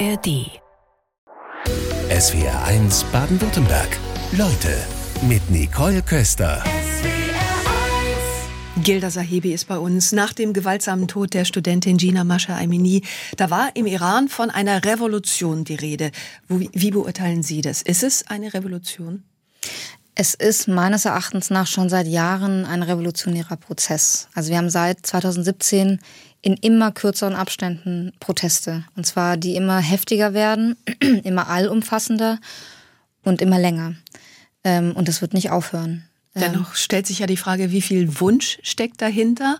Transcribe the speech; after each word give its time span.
ARD. 0.00 0.50
SWR 2.10 2.64
1 2.64 3.04
Baden-Württemberg. 3.12 3.88
Leute 4.32 4.76
mit 5.28 5.48
Nicole 5.50 6.02
Köster. 6.02 6.64
Gilda 8.82 9.10
Sahibi 9.10 9.52
ist 9.52 9.68
bei 9.68 9.78
uns. 9.78 10.10
Nach 10.10 10.32
dem 10.32 10.52
gewaltsamen 10.52 11.06
Tod 11.06 11.32
der 11.32 11.44
Studentin 11.44 11.96
Gina 11.96 12.24
Masha 12.24 12.58
Amini, 12.58 13.02
da 13.36 13.50
war 13.50 13.70
im 13.74 13.86
Iran 13.86 14.28
von 14.28 14.50
einer 14.50 14.84
Revolution 14.84 15.64
die 15.64 15.76
Rede. 15.76 16.10
Wie 16.48 16.90
beurteilen 16.90 17.44
Sie 17.44 17.60
das? 17.60 17.82
Ist 17.82 18.02
es 18.02 18.26
eine 18.26 18.52
Revolution? 18.52 19.22
Es 20.16 20.34
ist 20.34 20.66
meines 20.66 21.04
Erachtens 21.04 21.50
nach 21.50 21.66
schon 21.66 21.88
seit 21.88 22.06
Jahren 22.08 22.64
ein 22.64 22.82
revolutionärer 22.82 23.56
Prozess. 23.56 24.28
Also 24.34 24.50
wir 24.50 24.58
haben 24.58 24.70
seit 24.70 25.06
2017 25.06 26.00
in 26.44 26.58
immer 26.58 26.92
kürzeren 26.92 27.34
Abständen 27.34 28.12
Proteste. 28.20 28.84
Und 28.96 29.06
zwar 29.06 29.38
die 29.38 29.56
immer 29.56 29.78
heftiger 29.78 30.34
werden, 30.34 30.76
immer 31.24 31.48
allumfassender 31.48 32.38
und 33.22 33.40
immer 33.40 33.58
länger. 33.58 33.94
Ähm, 34.62 34.92
und 34.92 35.08
das 35.08 35.22
wird 35.22 35.32
nicht 35.32 35.50
aufhören. 35.50 36.04
Dennoch 36.34 36.70
ähm, 36.70 36.74
stellt 36.74 37.06
sich 37.06 37.20
ja 37.20 37.26
die 37.26 37.38
Frage, 37.38 37.70
wie 37.72 37.80
viel 37.80 38.20
Wunsch 38.20 38.58
steckt 38.62 39.00
dahinter 39.00 39.58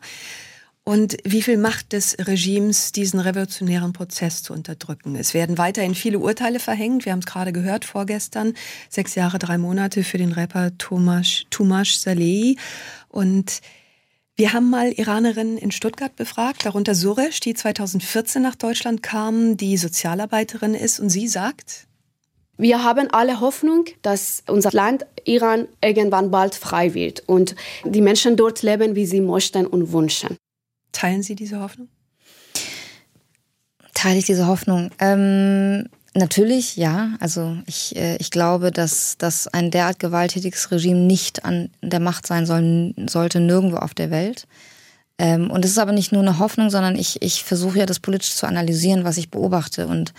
und 0.84 1.16
wie 1.24 1.40
viel 1.40 1.56
Macht 1.56 1.94
des 1.94 2.18
Regimes, 2.18 2.92
diesen 2.92 3.18
revolutionären 3.18 3.94
Prozess 3.94 4.42
zu 4.42 4.52
unterdrücken. 4.52 5.16
Es 5.16 5.32
werden 5.32 5.56
weiterhin 5.56 5.94
viele 5.94 6.18
Urteile 6.18 6.60
verhängt. 6.60 7.06
Wir 7.06 7.12
haben 7.12 7.20
es 7.20 7.26
gerade 7.26 7.54
gehört 7.54 7.86
vorgestern. 7.86 8.52
Sechs 8.90 9.14
Jahre, 9.14 9.38
drei 9.38 9.56
Monate 9.56 10.04
für 10.04 10.18
den 10.18 10.32
Rapper 10.32 10.76
Tomasz, 10.76 11.46
Tomasz 11.48 12.02
Saleh. 12.02 12.56
Und 13.08 13.62
wir 14.36 14.52
haben 14.52 14.68
mal 14.68 14.90
Iranerinnen 14.90 15.58
in 15.58 15.70
Stuttgart 15.70 16.16
befragt, 16.16 16.66
darunter 16.66 16.94
Suresh, 16.94 17.40
die 17.40 17.54
2014 17.54 18.42
nach 18.42 18.56
Deutschland 18.56 19.02
kam, 19.02 19.56
die 19.56 19.76
Sozialarbeiterin 19.76 20.74
ist 20.74 20.98
und 20.98 21.08
sie 21.08 21.28
sagt, 21.28 21.86
wir 22.56 22.84
haben 22.84 23.10
alle 23.10 23.40
Hoffnung, 23.40 23.86
dass 24.02 24.42
unser 24.46 24.70
Land 24.70 25.06
Iran 25.24 25.66
irgendwann 25.80 26.30
bald 26.30 26.54
frei 26.54 26.94
wird 26.94 27.20
und 27.26 27.56
die 27.84 28.00
Menschen 28.00 28.36
dort 28.36 28.62
leben, 28.62 28.94
wie 28.94 29.06
sie 29.06 29.20
möchten 29.20 29.66
und 29.66 29.92
wünschen. 29.92 30.36
Teilen 30.92 31.22
Sie 31.22 31.34
diese 31.34 31.60
Hoffnung? 31.60 31.88
Teile 33.92 34.18
ich 34.18 34.26
diese 34.26 34.46
Hoffnung? 34.46 34.90
Ähm, 35.00 35.88
Natürlich, 36.16 36.76
ja. 36.76 37.14
Also 37.18 37.56
ich, 37.66 37.96
äh, 37.96 38.16
ich 38.16 38.30
glaube, 38.30 38.70
dass, 38.70 39.18
dass 39.18 39.48
ein 39.48 39.72
derart 39.72 39.98
gewalttätiges 39.98 40.70
Regime 40.70 41.00
nicht 41.00 41.44
an 41.44 41.70
der 41.82 42.00
Macht 42.00 42.26
sein 42.26 42.46
soll, 42.46 42.94
sollte, 43.08 43.40
nirgendwo 43.40 43.76
auf 43.78 43.94
der 43.94 44.10
Welt. 44.10 44.46
Ähm, 45.18 45.50
und 45.50 45.64
es 45.64 45.72
ist 45.72 45.78
aber 45.78 45.92
nicht 45.92 46.12
nur 46.12 46.22
eine 46.22 46.38
Hoffnung, 46.38 46.70
sondern 46.70 46.96
ich, 46.96 47.20
ich 47.20 47.42
versuche 47.42 47.80
ja 47.80 47.86
das 47.86 47.98
politisch 47.98 48.34
zu 48.34 48.46
analysieren, 48.46 49.04
was 49.04 49.16
ich 49.16 49.30
beobachte. 49.30 49.88
Und 49.88 50.14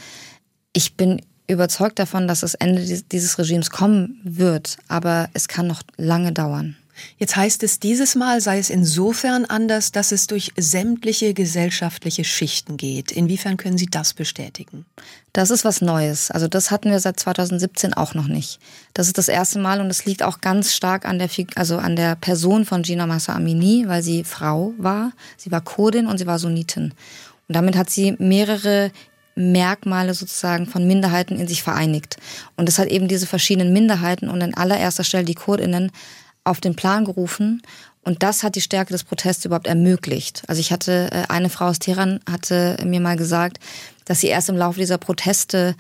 ich 0.74 0.96
bin 0.96 1.22
überzeugt 1.48 1.98
davon, 1.98 2.28
dass 2.28 2.42
das 2.42 2.56
Ende 2.56 2.82
dieses 3.12 3.40
Regimes 3.40 3.70
kommen 3.70 4.20
wird. 4.24 4.78
Aber 4.90 5.30
es 5.34 5.48
kann 5.48 5.68
noch 5.68 5.82
lange 5.96 6.34
dauern. 6.34 6.76
Jetzt 7.18 7.36
heißt 7.36 7.64
es, 7.64 7.80
dieses 7.80 8.16
Mal 8.16 8.42
sei 8.42 8.60
es 8.60 8.70
insofern 8.70 9.46
anders, 9.46 9.92
dass 9.92 10.12
es 10.12 10.28
durch 10.28 10.52
sämtliche 10.58 11.34
gesellschaftliche 11.34 12.24
Schichten 12.24 12.78
geht. 12.78 13.12
Inwiefern 13.12 13.58
können 13.58 13.78
Sie 13.78 13.88
das 13.88 14.14
bestätigen? 14.14 14.86
Das 15.34 15.52
ist 15.52 15.66
was 15.66 15.82
Neues. 15.82 16.32
Also 16.32 16.48
das 16.48 16.72
hatten 16.72 16.90
wir 16.90 17.00
seit 17.00 17.20
2017 17.20 17.94
auch 17.94 18.14
noch 18.14 18.28
nicht. 18.28 18.60
Das 18.94 19.08
ist 19.08 19.18
das 19.18 19.28
erste 19.28 19.60
Mal 19.60 19.82
und 19.82 19.90
es 19.90 20.06
liegt 20.06 20.24
auch 20.24 20.42
ganz 20.42 20.74
stark 20.74 21.06
an 21.06 21.20
der, 21.20 21.30
also 21.56 21.78
an 21.78 21.96
der 21.96 22.16
Person 22.16 22.66
von 22.66 22.84
Gina 22.84 23.06
Massa 23.06 23.36
Amini, 23.36 23.86
weil 23.88 24.02
sie 24.02 24.24
Frau 24.24 24.74
war. 24.78 25.12
Sie 25.38 25.52
war 25.52 25.62
Kurdin 25.62 26.08
und 26.08 26.18
sie 26.18 26.28
war 26.28 26.40
Sunnitin. 26.40 26.94
Und 27.48 27.56
damit 27.56 27.76
hat 27.76 27.90
sie 27.90 28.16
mehrere 28.18 28.92
Merkmale 29.36 30.14
sozusagen 30.14 30.66
von 30.66 30.88
Minderheiten 30.88 31.38
in 31.38 31.48
sich 31.48 31.62
vereinigt. 31.62 32.18
Und 32.56 32.70
es 32.70 32.80
hat 32.80 32.88
eben 32.88 33.08
diese 33.08 33.28
verschiedenen 33.28 33.74
Minderheiten 33.74 34.30
und 34.30 34.42
an 34.42 34.54
allererster 34.54 35.04
Stelle 35.04 35.26
die 35.26 35.36
Kurdinnen 35.36 35.92
auf 36.46 36.62
den 36.62 36.76
Plan 36.76 37.04
gerufen 37.04 37.62
und 38.06 38.22
das 38.22 38.44
hat 38.44 38.56
die 38.56 38.62
Stärke 38.62 38.94
des 38.94 39.04
Protests 39.04 39.44
überhaupt 39.46 39.68
ermöglicht. 39.68 40.44
Also 40.48 40.62
ich 40.62 40.72
hatte, 40.72 41.10
äh, 41.12 41.24
eine 41.28 41.50
Frau 41.50 41.66
aus 41.66 41.80
Teheran 41.80 42.20
hatte 42.30 42.78
mir 42.86 43.02
mal 43.02 43.18
gesagt, 43.18 43.60
dass 44.06 44.20
sie 44.22 44.28
erst 44.28 44.50
im 44.50 44.56
Laufe 44.56 44.80
dieser 44.80 45.00
Proteste 45.00 45.76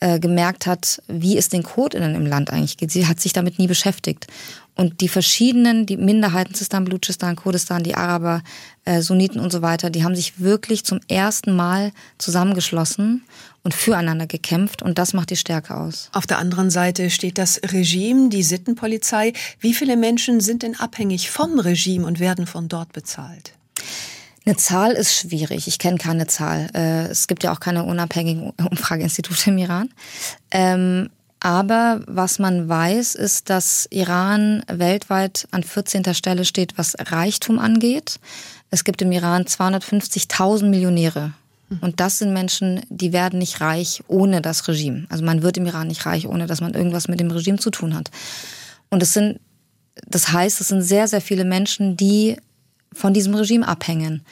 äh, 0.00 0.18
gemerkt 0.18 0.66
hat, 0.66 1.02
wie 1.08 1.36
es 1.36 1.48
den 1.48 1.62
KurdInnen 1.62 2.14
im 2.14 2.26
Land 2.26 2.50
eigentlich 2.50 2.76
geht. 2.76 2.90
Sie 2.90 3.06
hat 3.06 3.20
sich 3.20 3.32
damit 3.32 3.58
nie 3.58 3.66
beschäftigt. 3.66 4.26
Und 4.74 5.02
die 5.02 5.08
verschiedenen, 5.08 5.84
die 5.84 5.98
Minderheiten, 5.98 6.54
Sistan, 6.54 6.84
Blutschistan, 6.86 7.36
Kurdistan, 7.36 7.82
die 7.82 7.94
Araber, 7.94 8.42
äh, 8.86 9.02
Sunniten 9.02 9.38
und 9.38 9.52
so 9.52 9.60
weiter, 9.60 9.90
die 9.90 10.02
haben 10.02 10.16
sich 10.16 10.40
wirklich 10.40 10.84
zum 10.84 11.00
ersten 11.06 11.54
Mal 11.54 11.92
zusammengeschlossen 12.16 13.24
und 13.62 13.74
füreinander 13.74 14.26
gekämpft 14.26 14.80
und 14.80 14.96
das 14.96 15.12
macht 15.12 15.28
die 15.28 15.36
Stärke 15.36 15.76
aus. 15.76 16.08
Auf 16.12 16.26
der 16.26 16.38
anderen 16.38 16.70
Seite 16.70 17.10
steht 17.10 17.36
das 17.36 17.60
Regime, 17.62 18.30
die 18.30 18.42
Sittenpolizei. 18.42 19.34
Wie 19.58 19.74
viele 19.74 19.98
Menschen 19.98 20.40
sind 20.40 20.62
denn 20.62 20.80
abhängig 20.80 21.30
vom 21.30 21.58
Regime 21.58 22.06
und 22.06 22.20
werden 22.20 22.46
von 22.46 22.68
dort 22.68 22.94
bezahlt? 22.94 23.52
Eine 24.50 24.56
Zahl 24.56 24.90
ist 24.94 25.14
schwierig. 25.14 25.68
Ich 25.68 25.78
kenne 25.78 25.96
keine 25.96 26.26
Zahl. 26.26 26.70
Äh, 26.74 27.06
es 27.06 27.28
gibt 27.28 27.44
ja 27.44 27.52
auch 27.52 27.60
keine 27.60 27.84
unabhängigen 27.84 28.50
Umfrageinstitute 28.50 29.50
im 29.50 29.58
Iran. 29.58 29.90
Ähm, 30.50 31.08
aber 31.38 32.00
was 32.08 32.40
man 32.40 32.68
weiß, 32.68 33.14
ist, 33.14 33.48
dass 33.48 33.86
Iran 33.92 34.64
weltweit 34.66 35.46
an 35.52 35.62
14. 35.62 36.14
Stelle 36.14 36.44
steht, 36.44 36.76
was 36.76 36.96
Reichtum 36.98 37.60
angeht. 37.60 38.18
Es 38.70 38.82
gibt 38.82 39.00
im 39.02 39.12
Iran 39.12 39.44
250.000 39.44 40.64
Millionäre. 40.64 41.32
Und 41.80 42.00
das 42.00 42.18
sind 42.18 42.32
Menschen, 42.32 42.80
die 42.88 43.12
werden 43.12 43.38
nicht 43.38 43.60
reich 43.60 44.02
ohne 44.08 44.42
das 44.42 44.66
Regime. 44.66 45.06
Also 45.10 45.24
man 45.24 45.42
wird 45.42 45.58
im 45.58 45.66
Iran 45.66 45.86
nicht 45.86 46.06
reich, 46.06 46.26
ohne 46.26 46.48
dass 46.48 46.60
man 46.60 46.74
irgendwas 46.74 47.06
mit 47.06 47.20
dem 47.20 47.30
Regime 47.30 47.60
zu 47.60 47.70
tun 47.70 47.94
hat. 47.94 48.10
Und 48.88 49.00
es 49.00 49.12
sind, 49.12 49.38
das 50.08 50.32
heißt, 50.32 50.60
es 50.60 50.66
sind 50.66 50.82
sehr, 50.82 51.06
sehr 51.06 51.20
viele 51.20 51.44
Menschen, 51.44 51.96
die 51.96 52.36
von 52.92 53.14
diesem 53.14 53.34
Regime 53.34 53.66
abhängen. 53.66 54.24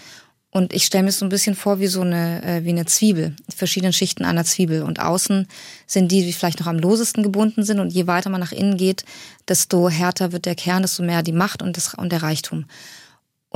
Und 0.51 0.73
ich 0.73 0.87
stelle 0.87 1.05
mir 1.05 1.13
so 1.13 1.27
ein 1.27 1.29
bisschen 1.29 1.55
vor 1.55 1.79
wie 1.79 1.89
so 1.89 2.01
eine, 2.01 2.43
äh, 2.43 2.65
wie 2.65 2.71
eine 2.71 2.87
Zwiebel, 2.87 3.37
verschiedene 3.55 3.93
Schichten 3.93 4.25
einer 4.25 4.45
Zwiebel. 4.45 4.83
Und 4.83 4.99
außen 4.99 5.47
sind 5.87 6.11
die, 6.11 6.25
die 6.25 6.33
vielleicht 6.33 6.61
noch 6.61 6.67
am 6.67 6.79
losesten 6.79 7.23
gebunden 7.23 7.65
sind. 7.65 7.81
Und 7.81 7.93
je 7.93 8.07
weiter 8.07 8.31
man 8.31 8.41
nach 8.41 8.53
innen 8.53 8.79
geht, 8.79 9.05
desto 9.47 9.91
härter 9.91 10.33
wird 10.33 10.47
der 10.47 10.55
Kern, 10.55 10.83
desto 10.83 11.03
mehr 11.03 11.23
die 11.23 11.33
Macht 11.33 11.63
und, 11.63 11.77
das, 11.77 11.95
und 11.95 12.13
der 12.13 12.23
Reichtum. 12.23 12.65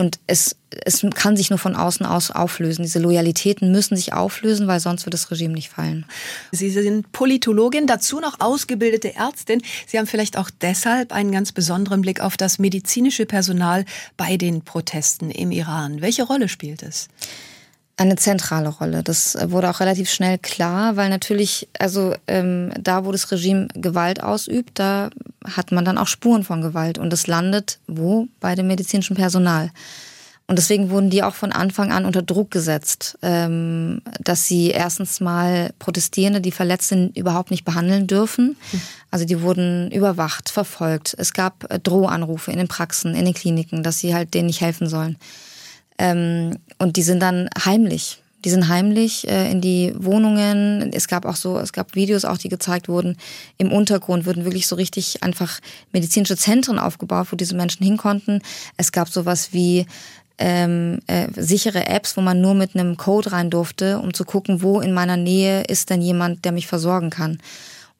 Und 0.02 0.18
es, 0.26 0.56
es 0.84 1.06
kann 1.14 1.36
sich 1.36 1.50
nur 1.50 1.60
von 1.60 1.76
außen 1.76 2.04
aus 2.04 2.32
auflösen. 2.32 2.82
Diese 2.82 2.98
Loyalitäten 2.98 3.70
müssen 3.70 3.94
sich 3.94 4.12
auflösen, 4.12 4.66
weil 4.66 4.80
sonst 4.80 5.06
wird 5.06 5.14
das 5.14 5.30
Regime 5.30 5.54
nicht 5.54 5.68
fallen. 5.68 6.06
Sie 6.50 6.70
sind 6.70 7.12
Politologin, 7.12 7.86
dazu 7.86 8.18
noch 8.18 8.40
ausgebildete 8.40 9.14
Ärztin. 9.14 9.62
Sie 9.86 10.00
haben 10.00 10.08
vielleicht 10.08 10.36
auch 10.36 10.50
deshalb 10.60 11.12
einen 11.12 11.30
ganz 11.30 11.52
besonderen 11.52 12.00
Blick 12.00 12.20
auf 12.20 12.36
das 12.36 12.58
medizinische 12.58 13.26
Personal 13.26 13.84
bei 14.16 14.36
den 14.36 14.62
Protesten 14.62 15.30
im 15.30 15.52
Iran. 15.52 16.00
Welche 16.00 16.24
Rolle 16.24 16.48
spielt 16.48 16.82
es? 16.82 17.06
Eine 17.96 18.16
zentrale 18.16 18.68
Rolle. 18.68 19.02
Das 19.02 19.36
wurde 19.46 19.70
auch 19.70 19.80
relativ 19.80 20.10
schnell 20.10 20.38
klar, 20.38 20.96
weil 20.96 21.10
natürlich, 21.10 21.68
also 21.78 22.14
ähm, 22.26 22.72
da, 22.80 23.04
wo 23.04 23.12
das 23.12 23.30
Regime 23.30 23.68
Gewalt 23.74 24.22
ausübt, 24.22 24.78
da 24.78 25.10
hat 25.44 25.72
man 25.72 25.84
dann 25.84 25.98
auch 25.98 26.06
Spuren 26.06 26.44
von 26.44 26.62
Gewalt 26.62 26.98
und 26.98 27.10
das 27.10 27.26
landet 27.26 27.78
wo? 27.86 28.28
Bei 28.40 28.54
dem 28.54 28.66
medizinischen 28.66 29.16
Personal. 29.16 29.70
Und 30.48 30.56
deswegen 30.56 30.90
wurden 30.90 31.08
die 31.08 31.22
auch 31.22 31.34
von 31.34 31.52
Anfang 31.52 31.92
an 31.92 32.04
unter 32.04 32.20
Druck 32.20 32.50
gesetzt, 32.50 33.16
ähm, 33.22 34.02
dass 34.20 34.46
sie 34.46 34.70
erstens 34.70 35.20
mal 35.20 35.72
Protestierende, 35.78 36.40
die 36.40 36.50
Verletzte 36.50 37.10
überhaupt 37.14 37.50
nicht 37.50 37.64
behandeln 37.64 38.06
dürfen. 38.06 38.56
Also 39.10 39.24
die 39.24 39.40
wurden 39.40 39.90
überwacht, 39.90 40.50
verfolgt. 40.50 41.14
Es 41.16 41.32
gab 41.32 41.70
äh, 41.70 41.78
Drohanrufe 41.78 42.50
in 42.50 42.58
den 42.58 42.68
Praxen, 42.68 43.14
in 43.14 43.24
den 43.24 43.34
Kliniken, 43.34 43.82
dass 43.82 44.00
sie 44.00 44.14
halt 44.14 44.34
denen 44.34 44.46
nicht 44.46 44.60
helfen 44.60 44.88
sollen. 44.88 45.16
Ähm, 46.02 46.58
und 46.78 46.96
die 46.96 47.02
sind 47.02 47.20
dann 47.20 47.48
heimlich. 47.64 48.20
Die 48.44 48.50
sind 48.50 48.66
heimlich 48.66 49.28
äh, 49.28 49.48
in 49.52 49.60
die 49.60 49.94
Wohnungen. 49.96 50.92
Es 50.92 51.06
gab 51.06 51.24
auch 51.24 51.36
so, 51.36 51.60
es 51.60 51.72
gab 51.72 51.94
Videos 51.94 52.24
auch, 52.24 52.38
die 52.38 52.48
gezeigt 52.48 52.88
wurden. 52.88 53.16
Im 53.56 53.70
Untergrund 53.70 54.26
wurden 54.26 54.44
wirklich 54.44 54.66
so 54.66 54.74
richtig 54.74 55.22
einfach 55.22 55.60
medizinische 55.92 56.36
Zentren 56.36 56.80
aufgebaut, 56.80 57.28
wo 57.30 57.36
diese 57.36 57.54
Menschen 57.54 57.84
hin 57.84 57.98
konnten. 57.98 58.42
Es 58.76 58.90
gab 58.90 59.08
sowas 59.10 59.52
wie 59.52 59.86
ähm, 60.38 60.98
äh, 61.06 61.28
sichere 61.36 61.86
Apps, 61.86 62.16
wo 62.16 62.20
man 62.20 62.40
nur 62.40 62.54
mit 62.54 62.74
einem 62.74 62.96
Code 62.96 63.30
rein 63.30 63.48
durfte, 63.48 64.00
um 64.00 64.12
zu 64.12 64.24
gucken, 64.24 64.60
wo 64.60 64.80
in 64.80 64.92
meiner 64.92 65.16
Nähe 65.16 65.62
ist 65.62 65.90
denn 65.90 66.02
jemand, 66.02 66.44
der 66.44 66.50
mich 66.50 66.66
versorgen 66.66 67.10
kann. 67.10 67.38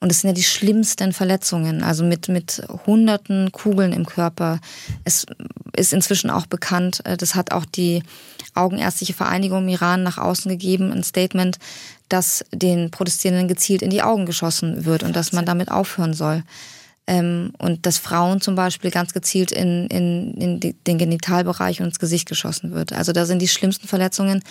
Und 0.03 0.11
es 0.11 0.21
sind 0.21 0.31
ja 0.31 0.35
die 0.35 0.43
schlimmsten 0.43 1.13
Verletzungen, 1.13 1.85
also 1.85 2.03
mit, 2.03 2.27
mit 2.29 2.61
hunderten 2.87 3.53
Kugeln 3.53 3.93
im 3.93 4.05
Körper. 4.05 4.59
Es 5.05 5.25
ist 5.77 5.93
inzwischen 5.93 6.29
auch 6.29 6.47
bekannt, 6.47 7.07
äh, 7.07 7.17
das 7.17 7.37
hat 7.37 7.53
auch 7.53 7.65
die 7.65 8.03
Augenärztliche 8.53 9.15
Vereinigung 9.15 9.63
im 9.63 9.69
Iran 9.69 10.03
nach 10.03 10.19
außen 10.19 10.51
gegeben, 10.51 10.91
ein 10.91 11.05
Statement, 11.05 11.61
dass 12.09 12.45
den 12.53 12.91
Protestierenden 12.91 13.47
gezielt 13.47 13.81
in 13.81 13.91
die 13.91 14.03
Augen 14.03 14.27
geschossen 14.27 14.85
wird 14.85 15.05
und 15.05 15.15
dass 15.15 15.33
man 15.33 15.47
damit 15.47 15.71
aufhören 15.71 16.15
soll. 16.15 16.43
Ähm, 17.07 17.53
und 17.59 17.87
dass 17.87 17.99
Frauen 17.99 18.41
zum 18.41 18.57
Beispiel 18.57 18.91
ganz 18.91 19.13
gezielt 19.13 19.53
in, 19.53 19.87
in, 19.87 20.35
in 20.35 20.75
den 20.85 20.99
Genitalbereich 20.99 21.81
und 21.81 21.87
ins 21.87 22.01
Gesicht 22.01 22.29
geschossen 22.29 22.73
wird. 22.73 22.93
Also 22.93 23.13
da 23.13 23.25
sind 23.25 23.41
die 23.41 23.49
schlimmsten 23.49 23.87
Verletzungen. 23.87 24.43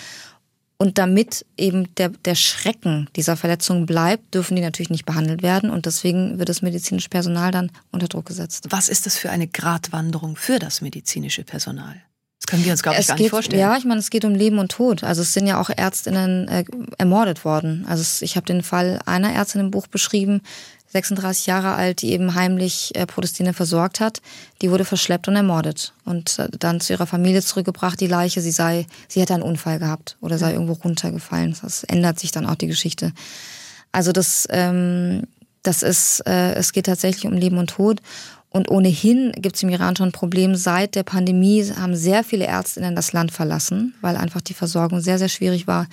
Und 0.82 0.98
damit 0.98 1.46
eben 1.58 1.94
der, 1.98 2.10
der 2.10 2.34
Schrecken 2.34 3.08
dieser 3.16 3.38
Verletzung 3.38 3.86
bleibt, 3.86 4.34
dürfen 4.34 4.56
die 4.56 4.64
natürlich 4.64 4.90
nicht 4.90 5.06
behandelt 5.06 5.44
werden. 5.44 5.70
Und 5.70 5.86
deswegen 5.86 6.40
wird 6.40 6.50
das 6.50 6.64
medizinische 6.64 7.08
Personal 7.08 7.52
dann 7.52 7.72
unter 7.92 8.08
Druck 8.08 8.26
gesetzt. 8.26 8.66
Was 8.72 8.90
ist 8.90 9.06
das 9.06 9.16
für 9.16 9.30
eine 9.30 9.48
Gratwanderung 9.48 10.36
für 10.36 10.58
das 10.58 10.82
medizinische 10.82 11.44
Personal? 11.44 12.02
Das 12.40 12.48
können 12.48 12.66
wir 12.66 12.72
uns, 12.72 12.82
glaube 12.82 12.98
ich, 13.00 13.06
gar 13.06 13.16
geht, 13.16 13.26
nicht 13.26 13.30
vorstellen. 13.30 13.62
Ja, 13.62 13.78
ich 13.78 13.86
meine, 13.86 14.00
es 14.00 14.10
geht 14.10 14.26
um 14.26 14.34
Leben 14.34 14.58
und 14.58 14.72
Tod. 14.72 15.04
Also 15.04 15.22
es 15.22 15.34
sind 15.34 15.46
ja 15.46 15.62
auch 15.62 15.70
Ärztinnen 15.70 16.48
äh, 16.48 16.66
ermordet 16.98 17.46
worden. 17.46 17.86
Also 17.88 18.02
es, 18.02 18.24
ich 18.24 18.36
habe 18.36 18.48
den 18.48 18.64
Fall 18.64 19.02
einer 19.06 19.32
Ärztin 19.32 19.62
im 19.62 19.70
Buch 19.70 19.86
beschrieben, 19.86 20.42
36 20.92 21.46
Jahre 21.46 21.74
alt, 21.74 22.02
die 22.02 22.12
eben 22.12 22.36
heimlich 22.36 22.92
äh, 22.96 23.06
Protestierende 23.06 23.56
versorgt 23.56 24.00
hat. 24.00 24.22
Die 24.62 24.70
wurde 24.72 24.86
verschleppt 24.86 25.28
und 25.28 25.36
ermordet 25.36 25.94
und 26.06 26.38
äh, 26.40 26.50
dann 26.60 26.82
zu 26.82 26.94
ihrer 26.94 27.08
Familie 27.08 27.42
zurückgebracht, 27.42 28.00
die 28.00 28.08
Leiche, 28.08 28.42
sie 28.42 28.52
sei, 28.52 28.86
sie 29.08 29.22
hätte 29.22 29.34
einen 29.34 29.44
Unfall 29.44 29.80
gehabt 29.80 30.18
oder 30.22 30.38
sei 30.38 30.54
irgendwo 30.54 30.74
runtergefallen. 30.74 31.56
Das 31.62 31.84
ändert 31.86 32.20
sich 32.20 32.32
dann 32.32 32.46
auch 32.46 32.56
die 32.56 32.68
Geschichte. 32.68 33.14
Also 33.92 34.12
das, 34.12 34.48
ähm, 34.50 35.24
das 35.64 35.84
ist, 35.84 36.22
äh, 36.28 36.54
es 36.54 36.74
geht 36.74 36.88
tatsächlich 36.88 37.26
um 37.26 37.34
Leben 37.34 37.58
und 37.58 37.70
Tod. 37.70 38.02
Und 38.50 38.70
ohnehin 38.70 39.32
gibt 39.38 39.56
es 39.56 39.64
im 39.64 39.70
Iran 39.70 39.96
schon 39.96 40.10
ein 40.10 40.12
Problem. 40.12 40.56
Seit 40.56 40.96
der 40.96 41.04
Pandemie 41.04 41.64
haben 41.74 41.96
sehr 41.96 42.26
viele 42.26 42.46
Ärztinnen 42.46 42.98
das 42.98 43.14
Land 43.14 43.32
verlassen, 43.32 43.94
weil 44.02 44.18
einfach 44.18 44.42
die 44.42 44.54
Versorgung 44.54 45.00
sehr, 45.00 45.18
sehr 45.18 45.30
schwierig 45.30 45.68
war. 45.68 45.88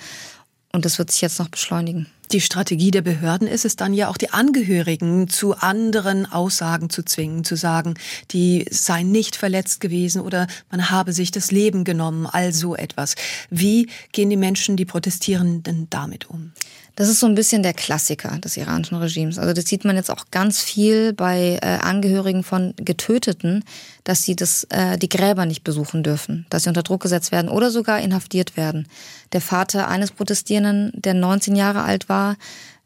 Und 0.71 0.85
das 0.85 0.99
wird 0.99 1.11
sich 1.11 1.21
jetzt 1.21 1.39
noch 1.39 1.49
beschleunigen. 1.49 2.07
Die 2.31 2.41
Strategie 2.41 2.91
der 2.91 3.01
Behörden 3.01 3.47
ist 3.47 3.65
es 3.65 3.75
dann 3.75 3.91
ja 3.91 4.07
auch, 4.07 4.17
die 4.17 4.29
Angehörigen 4.29 5.29
zu 5.29 5.55
anderen 5.55 6.31
Aussagen 6.31 6.91
zu 6.91 7.03
zwingen, 7.03 7.43
zu 7.43 7.55
sagen, 7.55 7.95
die 8.29 8.67
seien 8.69 9.11
nicht 9.11 9.35
verletzt 9.35 9.81
gewesen 9.81 10.21
oder 10.21 10.45
man 10.69 10.91
habe 10.91 11.11
sich 11.11 11.31
das 11.31 11.49
Leben 11.49 11.85
genommen, 11.85 12.27
all 12.27 12.53
so 12.53 12.75
etwas. 12.75 13.15
Wie 13.49 13.89
gehen 14.11 14.29
die 14.29 14.37
Menschen, 14.37 14.77
die 14.77 14.85
protestieren, 14.85 15.63
denn 15.63 15.87
damit 15.89 16.29
um? 16.29 16.51
Das 16.99 17.07
ist 17.07 17.21
so 17.21 17.27
ein 17.27 17.35
bisschen 17.35 17.63
der 17.63 17.73
Klassiker 17.73 18.39
des 18.39 18.57
iranischen 18.57 18.97
Regimes. 18.97 19.39
Also 19.39 19.53
das 19.53 19.63
sieht 19.63 19.85
man 19.85 19.95
jetzt 19.95 20.11
auch 20.11 20.25
ganz 20.31 20.59
viel 20.61 21.13
bei 21.13 21.57
äh, 21.61 21.77
Angehörigen 21.77 22.43
von 22.43 22.73
Getöteten, 22.75 23.63
dass 24.03 24.23
sie 24.23 24.35
das, 24.35 24.65
äh, 24.65 24.97
die 24.97 25.07
Gräber 25.07 25.45
nicht 25.45 25.63
besuchen 25.63 26.03
dürfen, 26.03 26.45
dass 26.49 26.63
sie 26.63 26.69
unter 26.69 26.83
Druck 26.83 27.01
gesetzt 27.01 27.31
werden 27.31 27.49
oder 27.49 27.71
sogar 27.71 28.01
inhaftiert 28.01 28.57
werden. 28.57 28.85
Der 29.31 29.39
Vater 29.39 29.87
eines 29.87 30.11
Protestierenden, 30.11 30.91
der 30.93 31.13
19 31.13 31.55
Jahre 31.55 31.83
alt 31.83 32.09
war, 32.09 32.35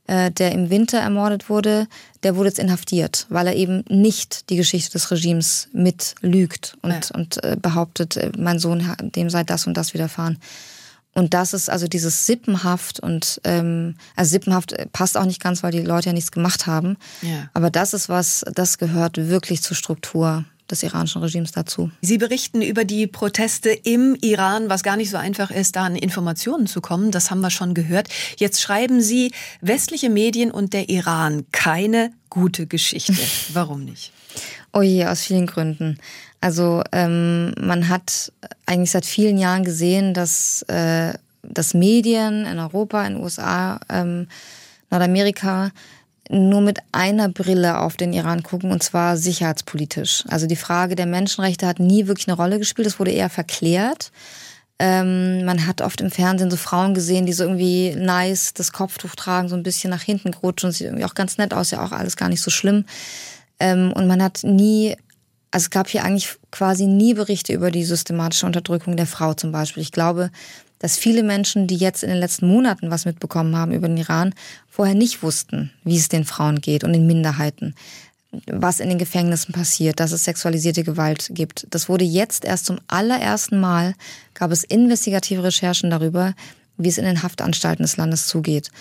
äh, 0.06 0.30
der 0.30 0.52
im 0.52 0.70
Winter 0.70 1.00
ermordet 1.00 1.50
wurde, 1.50 1.88
der 2.22 2.36
wurde 2.36 2.50
jetzt 2.50 2.60
inhaftiert, 2.60 3.26
weil 3.30 3.48
er 3.48 3.56
eben 3.56 3.84
nicht 3.90 4.52
die 4.52 4.58
Geschichte 4.58 4.92
des 4.92 5.10
Regimes 5.10 5.70
mitlügt 5.74 6.78
und, 6.84 6.92
ja. 6.92 7.16
und 7.16 7.44
äh, 7.44 7.58
behauptet, 7.60 8.18
äh, 8.18 8.32
mein 8.38 8.60
Sohn, 8.60 8.96
dem 9.02 9.32
sei 9.32 9.44
das 9.44 9.66
und 9.66 9.76
das 9.76 9.96
widerfahren. 9.96 10.38
Und 11.14 11.34
das 11.34 11.54
ist 11.54 11.70
also 11.70 11.88
dieses 11.88 12.26
Sippenhaft 12.26 13.00
und 13.00 13.40
ähm, 13.44 13.96
also 14.16 14.32
Sippenhaft 14.32 14.76
passt 14.94 15.18
auch 15.18 15.26
nicht 15.26 15.42
ganz, 15.42 15.62
weil 15.62 15.72
die 15.72 15.82
Leute 15.82 16.08
ja 16.08 16.14
nichts 16.14 16.32
gemacht 16.32 16.66
haben. 16.66 16.98
Ja. 17.22 17.50
Aber 17.54 17.70
das 17.70 17.94
ist 17.94 18.10
was, 18.10 18.44
das 18.54 18.78
gehört 18.78 19.18
wirklich 19.18 19.62
zur 19.62 19.76
Struktur 19.76 20.46
des 20.72 20.82
iranischen 20.82 21.22
Regimes 21.22 21.52
dazu. 21.52 21.92
Sie 22.02 22.18
berichten 22.18 22.62
über 22.62 22.86
die 22.86 23.06
Proteste 23.06 23.70
im 23.70 24.16
Iran, 24.22 24.70
was 24.70 24.82
gar 24.82 24.96
nicht 24.96 25.10
so 25.10 25.18
einfach 25.18 25.52
ist, 25.52 25.76
da 25.76 25.84
an 25.84 25.96
Informationen 25.96 26.68
zu 26.68 26.82
kommen. 26.82 27.12
Das 27.12 27.30
haben 27.30 27.42
wir 27.42 27.50
schon 27.50 27.74
gehört. 27.74 28.08
Jetzt 28.38 28.62
schreiben 28.62 29.02
Sie 29.02 29.34
westliche 29.62 30.10
Medien 30.10 30.52
und 30.52 30.74
der 30.74 30.90
Iran 30.90 31.46
keine 31.52 32.12
gute 32.30 32.66
Geschichte. 32.66 33.14
Warum 33.54 33.84
nicht? 33.84 34.13
Oh 34.74 34.82
je, 34.82 35.06
aus 35.06 35.22
vielen 35.22 35.46
Gründen. 35.46 36.00
Also 36.42 36.82
ähm, 36.92 37.54
man 37.60 37.88
hat 37.90 38.34
eigentlich 38.66 38.92
seit 38.92 39.06
vielen 39.06 39.38
Jahren 39.38 39.64
gesehen, 39.64 40.16
dass, 40.16 40.64
äh, 40.64 41.14
dass 41.44 41.76
Medien 41.76 42.46
in 42.46 42.58
Europa, 42.58 43.06
in 43.06 43.14
den 43.14 43.24
USA, 43.24 43.80
ähm, 43.90 44.28
Nordamerika 44.90 45.72
nur 46.30 46.62
mit 46.62 46.80
einer 46.92 47.30
Brille 47.30 47.80
auf 47.80 47.98
den 47.98 48.14
Iran 48.14 48.44
gucken, 48.44 48.72
und 48.72 48.82
zwar 48.82 49.18
sicherheitspolitisch. 49.18 50.24
Also 50.28 50.48
die 50.48 50.56
Frage 50.56 50.96
der 50.96 51.06
Menschenrechte 51.06 51.68
hat 51.68 51.80
nie 51.80 52.08
wirklich 52.08 52.28
eine 52.28 52.38
Rolle 52.38 52.60
gespielt, 52.60 52.88
es 52.88 53.00
wurde 53.00 53.12
eher 53.12 53.30
verklärt. 53.30 54.12
Ähm, 54.80 55.46
man 55.46 55.68
hat 55.68 55.82
oft 55.82 56.02
im 56.02 56.10
Fernsehen 56.10 56.50
so 56.50 56.58
Frauen 56.58 56.96
gesehen, 56.96 57.26
die 57.26 57.34
so 57.34 57.44
irgendwie 57.44 57.96
nice 57.96 58.54
das 58.54 58.72
Kopftuch 58.72 59.16
tragen, 59.16 59.50
so 59.50 59.56
ein 59.56 59.64
bisschen 59.64 59.92
nach 59.92 60.02
hinten 60.02 60.32
gerutschen 60.32 60.68
und 60.68 60.74
sieht 60.74 60.88
irgendwie 60.88 61.06
auch 61.06 61.14
ganz 61.14 61.38
nett 61.38 61.54
aus, 61.54 61.72
ja 61.72 61.86
auch 61.86 61.92
alles 61.92 62.18
gar 62.18 62.30
nicht 62.30 62.42
so 62.42 62.50
schlimm. 62.50 62.86
Ähm, 63.64 63.94
und 63.94 64.08
man 64.08 64.22
hat 64.22 64.42
nie 64.44 64.96
also 65.54 65.66
es 65.66 65.70
gab 65.70 65.88
hier 65.88 66.04
eigentlich 66.04 66.36
quasi 66.50 66.88
nie 66.88 67.14
Berichte 67.14 67.54
über 67.54 67.70
die 67.70 67.84
systematische 67.84 68.48
Unterdrückung 68.48 68.98
der 68.98 69.06
Frau 69.06 69.36
zum 69.36 69.52
Beispiel. 69.52 69.84
Ich 69.84 69.92
glaube, 69.92 70.32
dass 70.80 70.98
viele 70.98 71.22
Menschen, 71.22 71.68
die 71.68 71.78
jetzt 71.78 72.02
in 72.02 72.10
den 72.10 72.18
letzten 72.18 72.48
Monaten 72.48 72.90
was 72.90 73.06
mitbekommen 73.06 73.56
haben 73.56 73.72
über 73.72 73.88
den 73.88 73.98
Iran, 73.98 74.34
vorher 74.68 74.96
nicht 74.96 75.22
wussten, 75.22 75.72
wie 75.84 75.96
es 75.96 76.10
den 76.10 76.26
Frauen 76.26 76.60
geht 76.60 76.84
und 76.84 76.92
den 76.92 77.06
Minderheiten, 77.06 77.76
was 78.48 78.80
in 78.80 78.90
den 78.90 78.98
Gefängnissen 78.98 79.54
passiert, 79.54 80.00
dass 80.00 80.12
es 80.12 80.24
sexualisierte 80.24 80.84
Gewalt 80.84 81.30
gibt. 81.32 81.68
Das 81.70 81.88
wurde 81.88 82.04
jetzt 82.04 82.46
erst 82.46 82.66
zum 82.66 82.80
allerersten 82.88 83.60
Mal, 83.60 83.94
gab 84.34 84.50
es 84.50 84.64
investigative 84.64 85.44
Recherchen 85.44 85.92
darüber, 85.92 86.34
wie 86.78 86.90
es 86.90 86.98
in 86.98 87.06
den 87.06 87.22
Haftanstalten 87.22 87.84
des 87.84 87.98
Landes 87.98 88.26
zugeht. 88.26 88.72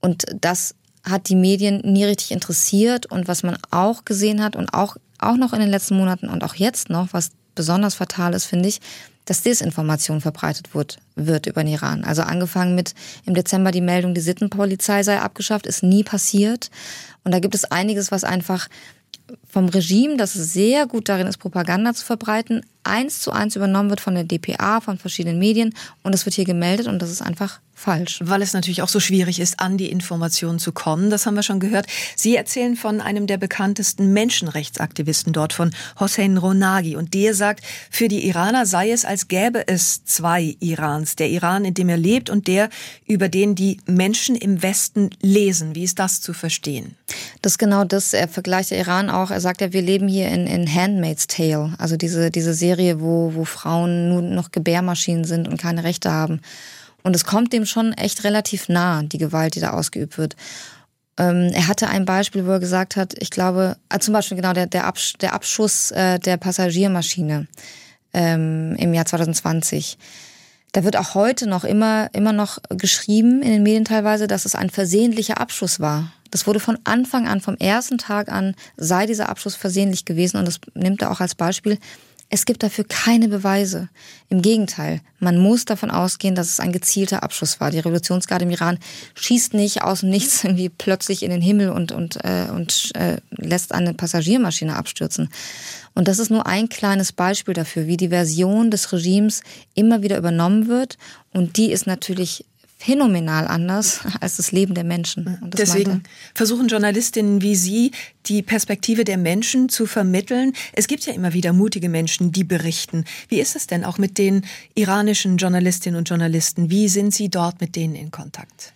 Und 0.00 0.24
das 0.40 0.74
hat 1.04 1.28
die 1.28 1.36
Medien 1.36 1.80
nie 1.84 2.04
richtig 2.04 2.32
interessiert 2.32 3.06
und 3.06 3.28
was 3.28 3.42
man 3.42 3.56
auch 3.70 4.04
gesehen 4.04 4.42
hat 4.42 4.56
und 4.56 4.74
auch 4.74 4.96
auch 5.18 5.36
noch 5.36 5.52
in 5.52 5.60
den 5.60 5.68
letzten 5.70 5.96
Monaten 5.96 6.28
und 6.28 6.44
auch 6.44 6.54
jetzt 6.54 6.90
noch, 6.90 7.08
was 7.12 7.30
besonders 7.54 7.94
fatal 7.94 8.34
ist, 8.34 8.44
finde 8.44 8.68
ich, 8.68 8.80
dass 9.24 9.42
Desinformation 9.42 10.20
verbreitet 10.20 10.74
wird, 10.74 10.98
wird 11.16 11.46
über 11.46 11.62
den 11.62 11.72
Iran. 11.72 12.04
Also 12.04 12.22
angefangen 12.22 12.74
mit 12.74 12.94
im 13.26 13.34
Dezember 13.34 13.72
die 13.72 13.82
Meldung, 13.82 14.14
die 14.14 14.20
Sittenpolizei 14.20 15.02
sei 15.02 15.20
abgeschafft, 15.20 15.66
ist 15.66 15.82
nie 15.82 16.02
passiert. 16.02 16.70
Und 17.24 17.32
da 17.32 17.40
gibt 17.40 17.54
es 17.54 17.64
einiges, 17.66 18.10
was 18.10 18.24
einfach 18.24 18.68
vom 19.48 19.68
Regime, 19.68 20.16
das 20.16 20.34
sehr 20.34 20.86
gut 20.86 21.08
darin 21.08 21.26
ist, 21.26 21.38
Propaganda 21.38 21.94
zu 21.94 22.04
verbreiten, 22.04 22.64
eins 22.84 23.20
zu 23.20 23.32
eins 23.32 23.56
übernommen 23.56 23.90
wird 23.90 24.00
von 24.00 24.14
der 24.14 24.24
DPA, 24.24 24.80
von 24.80 24.98
verschiedenen 24.98 25.38
Medien 25.38 25.74
und 26.02 26.14
es 26.14 26.26
wird 26.26 26.34
hier 26.34 26.44
gemeldet 26.44 26.86
und 26.86 27.00
das 27.00 27.10
ist 27.10 27.22
einfach 27.22 27.60
falsch. 27.78 28.18
Weil 28.22 28.42
es 28.42 28.52
natürlich 28.52 28.82
auch 28.82 28.88
so 28.88 29.00
schwierig 29.00 29.38
ist, 29.38 29.60
an 29.60 29.78
die 29.78 29.90
Informationen 29.90 30.58
zu 30.58 30.72
kommen. 30.72 31.10
Das 31.10 31.26
haben 31.26 31.36
wir 31.36 31.42
schon 31.42 31.60
gehört. 31.60 31.86
Sie 32.16 32.34
erzählen 32.34 32.76
von 32.76 33.00
einem 33.00 33.26
der 33.26 33.38
bekanntesten 33.38 34.12
Menschenrechtsaktivisten 34.12 35.32
dort, 35.32 35.52
von 35.52 35.70
Hossein 36.00 36.36
Ronagi. 36.36 36.96
Und 36.96 37.14
der 37.14 37.34
sagt, 37.34 37.64
für 37.90 38.08
die 38.08 38.26
Iraner 38.26 38.66
sei 38.66 38.90
es, 38.90 39.04
als 39.04 39.28
gäbe 39.28 39.68
es 39.68 40.04
zwei 40.04 40.56
Irans. 40.58 41.14
Der 41.16 41.28
Iran, 41.30 41.64
in 41.64 41.74
dem 41.74 41.88
er 41.88 41.96
lebt 41.96 42.30
und 42.30 42.48
der, 42.48 42.68
über 43.06 43.28
den 43.28 43.54
die 43.54 43.80
Menschen 43.86 44.34
im 44.34 44.62
Westen 44.62 45.10
lesen. 45.22 45.74
Wie 45.76 45.84
ist 45.84 46.00
das 46.00 46.20
zu 46.20 46.32
verstehen? 46.32 46.96
Das 47.42 47.52
ist 47.52 47.58
genau 47.58 47.84
das. 47.84 48.12
Er 48.12 48.26
vergleicht 48.26 48.72
der 48.72 48.78
Iran 48.78 49.08
auch. 49.08 49.30
Er 49.38 49.42
sagt 49.42 49.60
ja, 49.60 49.72
wir 49.72 49.82
leben 49.82 50.08
hier 50.08 50.26
in, 50.30 50.48
in 50.48 50.66
Handmaid's 50.66 51.28
Tale. 51.28 51.72
Also 51.78 51.96
diese, 51.96 52.32
diese 52.32 52.54
Serie, 52.54 53.00
wo, 53.00 53.34
wo 53.36 53.44
Frauen 53.44 54.08
nur 54.08 54.20
noch 54.20 54.50
Gebärmaschinen 54.50 55.22
sind 55.22 55.46
und 55.46 55.60
keine 55.60 55.84
Rechte 55.84 56.10
haben. 56.10 56.40
Und 57.04 57.14
es 57.14 57.24
kommt 57.24 57.52
dem 57.52 57.64
schon 57.64 57.92
echt 57.92 58.24
relativ 58.24 58.68
nah, 58.68 59.04
die 59.04 59.18
Gewalt, 59.18 59.54
die 59.54 59.60
da 59.60 59.74
ausgeübt 59.74 60.18
wird. 60.18 60.34
Ähm, 61.18 61.52
er 61.52 61.68
hatte 61.68 61.86
ein 61.86 62.04
Beispiel, 62.04 62.46
wo 62.46 62.50
er 62.50 62.58
gesagt 62.58 62.96
hat, 62.96 63.14
ich 63.16 63.30
glaube, 63.30 63.76
äh, 63.90 64.00
zum 64.00 64.12
Beispiel 64.12 64.36
genau 64.36 64.54
der, 64.54 64.66
der, 64.66 64.88
Absch 64.88 65.12
der 65.20 65.34
Abschuss 65.34 65.92
äh, 65.92 66.18
der 66.18 66.36
Passagiermaschine 66.36 67.46
ähm, 68.14 68.74
im 68.76 68.92
Jahr 68.92 69.06
2020. 69.06 69.98
Da 70.72 70.84
wird 70.84 70.96
auch 70.96 71.14
heute 71.14 71.48
noch 71.48 71.64
immer, 71.64 72.10
immer 72.12 72.32
noch 72.32 72.58
geschrieben 72.68 73.42
in 73.42 73.50
den 73.50 73.62
Medien 73.62 73.84
teilweise, 73.84 74.26
dass 74.26 74.44
es 74.44 74.54
ein 74.54 74.70
versehentlicher 74.70 75.40
Abschuss 75.40 75.80
war. 75.80 76.12
Das 76.30 76.46
wurde 76.46 76.60
von 76.60 76.78
Anfang 76.84 77.26
an, 77.26 77.40
vom 77.40 77.56
ersten 77.56 77.96
Tag 77.96 78.30
an, 78.30 78.54
sei 78.76 79.06
dieser 79.06 79.30
Abschuss 79.30 79.54
versehentlich 79.54 80.04
gewesen. 80.04 80.36
Und 80.36 80.46
das 80.46 80.60
nimmt 80.74 81.00
er 81.00 81.10
auch 81.10 81.20
als 81.20 81.34
Beispiel. 81.34 81.78
Es 82.30 82.44
gibt 82.44 82.62
dafür 82.62 82.84
keine 82.86 83.28
Beweise. 83.28 83.88
Im 84.28 84.42
Gegenteil, 84.42 85.00
man 85.18 85.38
muss 85.38 85.64
davon 85.64 85.90
ausgehen, 85.90 86.34
dass 86.34 86.48
es 86.48 86.60
ein 86.60 86.72
gezielter 86.72 87.22
Abschuss 87.22 87.58
war. 87.58 87.70
Die 87.70 87.78
Revolutionsgarde 87.78 88.44
im 88.44 88.50
Iran 88.50 88.78
schießt 89.14 89.54
nicht 89.54 89.82
aus 89.82 90.00
dem 90.00 90.10
Nichts 90.10 90.44
irgendwie 90.44 90.68
plötzlich 90.68 91.22
in 91.22 91.30
den 91.30 91.40
Himmel 91.40 91.70
und, 91.70 91.90
und, 91.90 92.22
äh, 92.24 92.46
und 92.50 92.94
äh, 92.94 93.16
lässt 93.30 93.72
eine 93.72 93.94
Passagiermaschine 93.94 94.76
abstürzen. 94.76 95.30
Und 95.94 96.06
das 96.06 96.18
ist 96.18 96.30
nur 96.30 96.46
ein 96.46 96.68
kleines 96.68 97.12
Beispiel 97.12 97.54
dafür, 97.54 97.86
wie 97.86 97.96
die 97.96 98.10
Version 98.10 98.70
des 98.70 98.92
Regimes 98.92 99.42
immer 99.74 100.02
wieder 100.02 100.18
übernommen 100.18 100.68
wird. 100.68 100.98
Und 101.32 101.56
die 101.56 101.72
ist 101.72 101.86
natürlich 101.86 102.44
phänomenal 102.78 103.46
anders 103.48 104.00
als 104.20 104.36
das 104.36 104.52
Leben 104.52 104.74
der 104.74 104.84
Menschen. 104.84 105.38
Deswegen 105.42 106.04
versuchen 106.34 106.68
Journalistinnen 106.68 107.42
wie 107.42 107.56
Sie, 107.56 107.90
die 108.26 108.42
Perspektive 108.42 109.04
der 109.04 109.18
Menschen 109.18 109.68
zu 109.68 109.86
vermitteln. 109.86 110.52
Es 110.72 110.86
gibt 110.86 111.04
ja 111.04 111.12
immer 111.12 111.32
wieder 111.32 111.52
mutige 111.52 111.88
Menschen, 111.88 112.32
die 112.32 112.44
berichten. 112.44 113.04
Wie 113.28 113.40
ist 113.40 113.56
es 113.56 113.66
denn 113.66 113.84
auch 113.84 113.98
mit 113.98 114.16
den 114.16 114.44
iranischen 114.74 115.36
Journalistinnen 115.36 115.98
und 115.98 116.08
Journalisten? 116.08 116.70
Wie 116.70 116.88
sind 116.88 117.12
Sie 117.12 117.28
dort 117.28 117.60
mit 117.60 117.74
denen 117.74 117.96
in 117.96 118.10
Kontakt? 118.10 118.72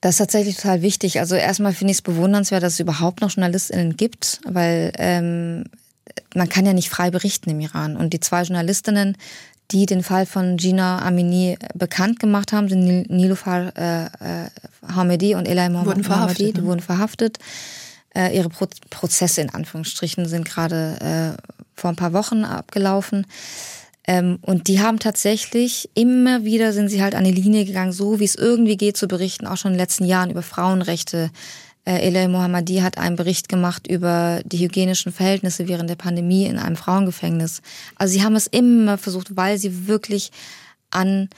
Das 0.00 0.14
ist 0.14 0.18
tatsächlich 0.18 0.56
total 0.56 0.82
wichtig. 0.82 1.18
Also 1.20 1.34
erstmal 1.34 1.72
finde 1.72 1.92
ich 1.92 1.98
es 1.98 2.02
bewundernswert, 2.02 2.62
dass 2.62 2.74
es 2.74 2.80
überhaupt 2.80 3.20
noch 3.20 3.30
JournalistInnen 3.30 3.96
gibt, 3.96 4.40
weil 4.44 4.92
ähm, 4.98 5.64
man 6.34 6.48
kann 6.48 6.66
ja 6.66 6.72
nicht 6.72 6.90
frei 6.90 7.10
berichten 7.10 7.50
im 7.50 7.60
Iran. 7.60 7.96
Und 7.96 8.12
die 8.12 8.20
zwei 8.20 8.42
Journalistinnen, 8.42 9.16
die 9.70 9.86
den 9.86 10.02
Fall 10.02 10.26
von 10.26 10.56
Gina 10.56 11.00
Amini 11.00 11.56
bekannt 11.74 12.20
gemacht 12.20 12.52
haben, 12.52 12.68
sind 12.68 13.10
Nilufar 13.10 13.76
äh, 13.76 14.04
äh, 14.04 14.50
Hamedi 14.86 15.34
und 15.34 15.48
Elay 15.48 15.68
Mohammadi, 15.68 16.52
die 16.52 16.60
ne? 16.60 16.66
wurden 16.66 16.80
verhaftet. 16.80 17.38
Äh, 18.14 18.36
ihre 18.36 18.48
Pro 18.48 18.66
Prozesse 18.90 19.40
in 19.40 19.50
Anführungsstrichen 19.50 20.26
sind 20.26 20.44
gerade 20.44 21.36
äh, 21.36 21.42
vor 21.74 21.90
ein 21.90 21.96
paar 21.96 22.12
Wochen 22.12 22.44
abgelaufen. 22.44 23.26
Ähm, 24.06 24.38
und 24.42 24.68
die 24.68 24.80
haben 24.80 24.98
tatsächlich 24.98 25.88
immer 25.94 26.44
wieder 26.44 26.72
sind 26.72 26.90
sie 26.90 27.02
halt 27.02 27.14
an 27.14 27.24
die 27.24 27.32
Linie 27.32 27.64
gegangen, 27.64 27.92
so 27.92 28.20
wie 28.20 28.24
es 28.24 28.34
irgendwie 28.34 28.76
geht 28.76 28.96
zu 28.96 29.08
berichten, 29.08 29.46
auch 29.46 29.56
schon 29.56 29.72
in 29.72 29.78
den 29.78 29.82
letzten 29.82 30.04
Jahren 30.04 30.30
über 30.30 30.42
Frauenrechte. 30.42 31.30
Äh, 31.84 32.06
Elay 32.08 32.28
Mohammadi 32.28 32.78
hat 32.78 32.98
einen 32.98 33.16
Bericht 33.16 33.48
gemacht 33.48 33.86
über 33.86 34.40
die 34.44 34.58
hygienischen 34.58 35.12
Verhältnisse 35.12 35.68
während 35.68 35.90
der 35.90 35.96
Pandemie 35.96 36.46
in 36.46 36.58
einem 36.58 36.76
Frauengefängnis. 36.76 37.62
Also 37.96 38.12
sie 38.12 38.24
haben 38.24 38.36
es 38.36 38.46
immer 38.46 38.98
versucht, 38.98 39.36
weil 39.36 39.58
sie 39.58 39.86
wirklich 39.86 40.30
an 40.90 41.28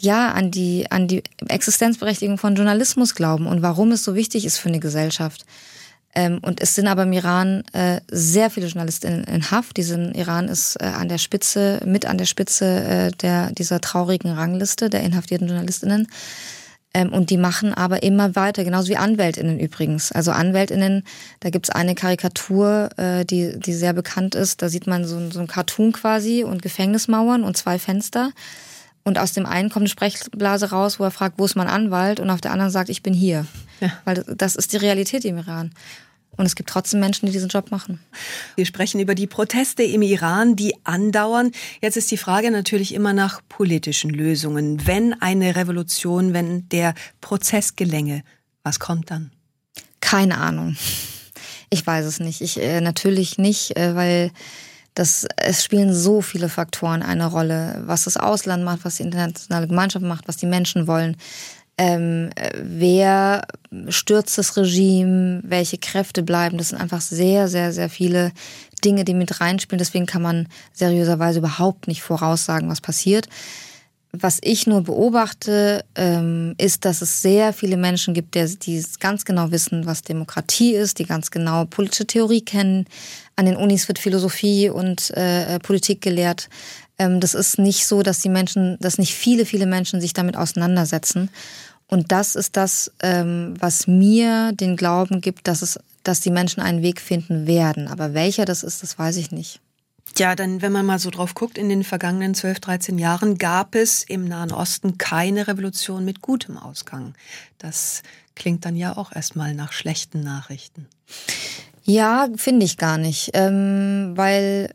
ja, 0.00 0.32
an 0.32 0.50
die, 0.50 0.90
an 0.90 1.06
die 1.06 1.22
Existenzberechtigung 1.46 2.36
von 2.36 2.56
Journalismus 2.56 3.14
glauben 3.14 3.46
und 3.46 3.62
warum 3.62 3.92
es 3.92 4.02
so 4.02 4.16
wichtig 4.16 4.44
ist 4.44 4.58
für 4.58 4.68
eine 4.68 4.80
Gesellschaft. 4.80 5.46
Ähm, 6.14 6.40
und 6.42 6.60
es 6.60 6.74
sind 6.74 6.88
aber 6.88 7.04
im 7.04 7.12
Iran 7.12 7.62
äh, 7.72 8.00
sehr 8.10 8.50
viele 8.50 8.66
Journalistinnen 8.66 9.24
in 9.24 9.50
Haft. 9.50 9.76
Diesen 9.76 10.12
Iran 10.14 10.48
ist 10.48 10.76
äh, 10.80 10.86
an 10.86 11.08
der 11.08 11.18
Spitze, 11.18 11.80
mit 11.86 12.04
an 12.04 12.18
der 12.18 12.26
Spitze 12.26 12.66
äh, 12.66 13.10
der, 13.12 13.52
dieser 13.52 13.80
traurigen 13.80 14.32
Rangliste 14.32 14.90
der 14.90 15.02
inhaftierten 15.02 15.46
Journalistinnen. 15.46 16.08
Ähm, 16.94 17.12
und 17.12 17.30
die 17.30 17.38
machen 17.38 17.72
aber 17.72 18.02
immer 18.02 18.36
weiter, 18.36 18.64
genauso 18.64 18.88
wie 18.88 18.96
Anwältinnen 18.96 19.58
übrigens. 19.58 20.12
Also 20.12 20.30
Anwältinnen, 20.30 21.04
da 21.40 21.50
gibt's 21.50 21.70
eine 21.70 21.94
Karikatur, 21.94 22.90
äh, 22.96 23.24
die, 23.24 23.58
die 23.58 23.72
sehr 23.72 23.92
bekannt 23.92 24.34
ist. 24.34 24.62
Da 24.62 24.68
sieht 24.68 24.86
man 24.86 25.04
so, 25.04 25.30
so 25.30 25.40
ein 25.40 25.46
Cartoon 25.46 25.92
quasi 25.92 26.44
und 26.44 26.62
Gefängnismauern 26.62 27.44
und 27.44 27.56
zwei 27.56 27.78
Fenster. 27.78 28.32
Und 29.04 29.18
aus 29.18 29.32
dem 29.32 29.46
einen 29.46 29.68
kommt 29.68 29.82
eine 29.82 29.88
Sprechblase 29.88 30.70
raus, 30.70 31.00
wo 31.00 31.04
er 31.04 31.10
fragt, 31.10 31.38
wo 31.38 31.44
ist 31.44 31.56
mein 31.56 31.66
Anwalt? 31.66 32.20
Und 32.20 32.30
auf 32.30 32.40
der 32.40 32.52
anderen 32.52 32.70
sagt, 32.70 32.88
ich 32.88 33.02
bin 33.02 33.14
hier. 33.14 33.46
Ja. 33.80 33.90
Weil 34.04 34.24
das 34.36 34.54
ist 34.54 34.72
die 34.72 34.76
Realität 34.76 35.24
im 35.24 35.38
Iran. 35.38 35.72
Und 36.36 36.46
es 36.46 36.54
gibt 36.54 36.70
trotzdem 36.70 37.00
Menschen, 37.00 37.26
die 37.26 37.32
diesen 37.32 37.48
Job 37.48 37.70
machen. 37.70 38.00
Wir 38.56 38.64
sprechen 38.64 39.00
über 39.00 39.14
die 39.14 39.26
Proteste 39.26 39.82
im 39.82 40.00
Iran, 40.00 40.56
die 40.56 40.74
andauern. 40.84 41.52
Jetzt 41.82 41.96
ist 41.96 42.10
die 42.10 42.16
Frage 42.16 42.50
natürlich 42.50 42.94
immer 42.94 43.12
nach 43.12 43.42
politischen 43.48 44.10
Lösungen. 44.10 44.86
Wenn 44.86 45.12
eine 45.20 45.56
Revolution, 45.56 46.32
wenn 46.32 46.68
der 46.70 46.94
Prozess 47.20 47.76
gelänge, 47.76 48.24
was 48.62 48.80
kommt 48.80 49.10
dann? 49.10 49.30
Keine 50.00 50.38
Ahnung. 50.38 50.76
Ich 51.68 51.86
weiß 51.86 52.06
es 52.06 52.18
nicht. 52.18 52.40
Ich 52.40 52.60
äh, 52.60 52.80
natürlich 52.80 53.38
nicht, 53.38 53.76
äh, 53.76 53.94
weil 53.94 54.30
das, 54.94 55.26
es 55.36 55.64
spielen 55.64 55.94
so 55.94 56.20
viele 56.20 56.48
Faktoren 56.48 57.02
eine 57.02 57.26
Rolle, 57.26 57.82
was 57.86 58.04
das 58.04 58.16
Ausland 58.16 58.64
macht, 58.64 58.84
was 58.84 58.96
die 58.96 59.04
internationale 59.04 59.68
Gemeinschaft 59.68 60.04
macht, 60.04 60.28
was 60.28 60.36
die 60.36 60.46
Menschen 60.46 60.86
wollen. 60.86 61.16
Ähm, 61.78 62.30
wer 62.62 63.46
stürzt 63.88 64.36
das 64.36 64.56
Regime, 64.56 65.40
welche 65.44 65.78
Kräfte 65.78 66.22
bleiben, 66.22 66.58
das 66.58 66.68
sind 66.68 66.80
einfach 66.80 67.00
sehr, 67.00 67.48
sehr, 67.48 67.72
sehr 67.72 67.88
viele 67.88 68.32
Dinge, 68.84 69.04
die 69.04 69.14
mit 69.14 69.40
reinspielen. 69.40 69.78
Deswegen 69.78 70.06
kann 70.06 70.22
man 70.22 70.48
seriöserweise 70.72 71.38
überhaupt 71.38 71.88
nicht 71.88 72.02
voraussagen, 72.02 72.68
was 72.68 72.80
passiert. 72.80 73.28
Was 74.14 74.40
ich 74.42 74.66
nur 74.66 74.82
beobachte, 74.82 75.86
ähm, 75.94 76.54
ist, 76.58 76.84
dass 76.84 77.00
es 77.00 77.22
sehr 77.22 77.54
viele 77.54 77.78
Menschen 77.78 78.12
gibt, 78.12 78.34
die 78.34 78.84
ganz 79.00 79.24
genau 79.24 79.50
wissen, 79.50 79.86
was 79.86 80.02
Demokratie 80.02 80.74
ist, 80.74 80.98
die 80.98 81.06
ganz 81.06 81.30
genau 81.30 81.64
politische 81.64 82.06
Theorie 82.06 82.42
kennen. 82.42 82.84
An 83.36 83.46
den 83.46 83.56
Unis 83.56 83.88
wird 83.88 83.98
Philosophie 83.98 84.68
und 84.68 85.10
äh, 85.12 85.58
Politik 85.60 86.02
gelehrt. 86.02 86.50
Ähm, 87.02 87.20
das 87.20 87.34
ist 87.34 87.58
nicht 87.58 87.86
so, 87.86 88.02
dass 88.02 88.20
die 88.20 88.28
Menschen, 88.28 88.78
dass 88.80 88.98
nicht 88.98 89.14
viele, 89.14 89.44
viele 89.44 89.66
Menschen 89.66 90.00
sich 90.00 90.12
damit 90.12 90.36
auseinandersetzen. 90.36 91.30
Und 91.88 92.12
das 92.12 92.36
ist 92.36 92.56
das, 92.56 92.92
ähm, 93.02 93.54
was 93.58 93.86
mir 93.86 94.52
den 94.52 94.76
Glauben 94.76 95.20
gibt, 95.20 95.48
dass 95.48 95.62
es, 95.62 95.78
dass 96.04 96.20
die 96.20 96.30
Menschen 96.30 96.62
einen 96.62 96.82
Weg 96.82 97.00
finden 97.00 97.46
werden. 97.46 97.88
Aber 97.88 98.14
welcher 98.14 98.44
das 98.44 98.62
ist, 98.62 98.82
das 98.82 98.98
weiß 98.98 99.16
ich 99.16 99.32
nicht. 99.32 99.60
Ja, 100.16 100.36
dann, 100.36 100.62
wenn 100.62 100.72
man 100.72 100.86
mal 100.86 100.98
so 100.98 101.10
drauf 101.10 101.34
guckt, 101.34 101.58
in 101.58 101.68
den 101.68 101.84
vergangenen 101.84 102.34
12, 102.34 102.60
13 102.60 102.98
Jahren 102.98 103.38
gab 103.38 103.74
es 103.74 104.04
im 104.04 104.26
Nahen 104.26 104.52
Osten 104.52 104.98
keine 104.98 105.48
Revolution 105.48 106.04
mit 106.04 106.20
gutem 106.20 106.56
Ausgang. 106.56 107.14
Das 107.58 108.02
klingt 108.34 108.64
dann 108.64 108.76
ja 108.76 108.96
auch 108.96 109.12
erstmal 109.12 109.54
nach 109.54 109.72
schlechten 109.72 110.22
Nachrichten. 110.22 110.86
Ja, 111.84 112.28
finde 112.36 112.64
ich 112.64 112.76
gar 112.76 112.96
nicht, 112.96 113.30
ähm, 113.34 114.12
weil 114.14 114.70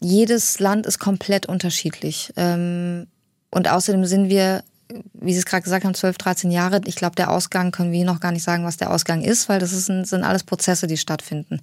jedes 0.00 0.60
Land 0.60 0.86
ist 0.86 0.98
komplett 0.98 1.46
unterschiedlich. 1.46 2.32
Ähm, 2.36 3.06
und 3.50 3.68
außerdem 3.68 4.04
sind 4.04 4.28
wir, 4.28 4.62
wie 5.14 5.32
Sie 5.32 5.38
es 5.38 5.46
gerade 5.46 5.62
gesagt 5.62 5.84
haben, 5.84 5.94
12, 5.94 6.16
13 6.18 6.50
Jahre. 6.52 6.80
Ich 6.86 6.94
glaube, 6.96 7.16
der 7.16 7.30
Ausgang 7.30 7.72
können 7.72 7.92
wir 7.92 8.04
noch 8.04 8.20
gar 8.20 8.30
nicht 8.30 8.44
sagen, 8.44 8.64
was 8.64 8.76
der 8.76 8.92
Ausgang 8.92 9.22
ist, 9.22 9.48
weil 9.48 9.58
das 9.58 9.72
ist, 9.72 9.86
sind 9.86 10.24
alles 10.24 10.44
Prozesse, 10.44 10.86
die 10.86 10.96
stattfinden. 10.96 11.60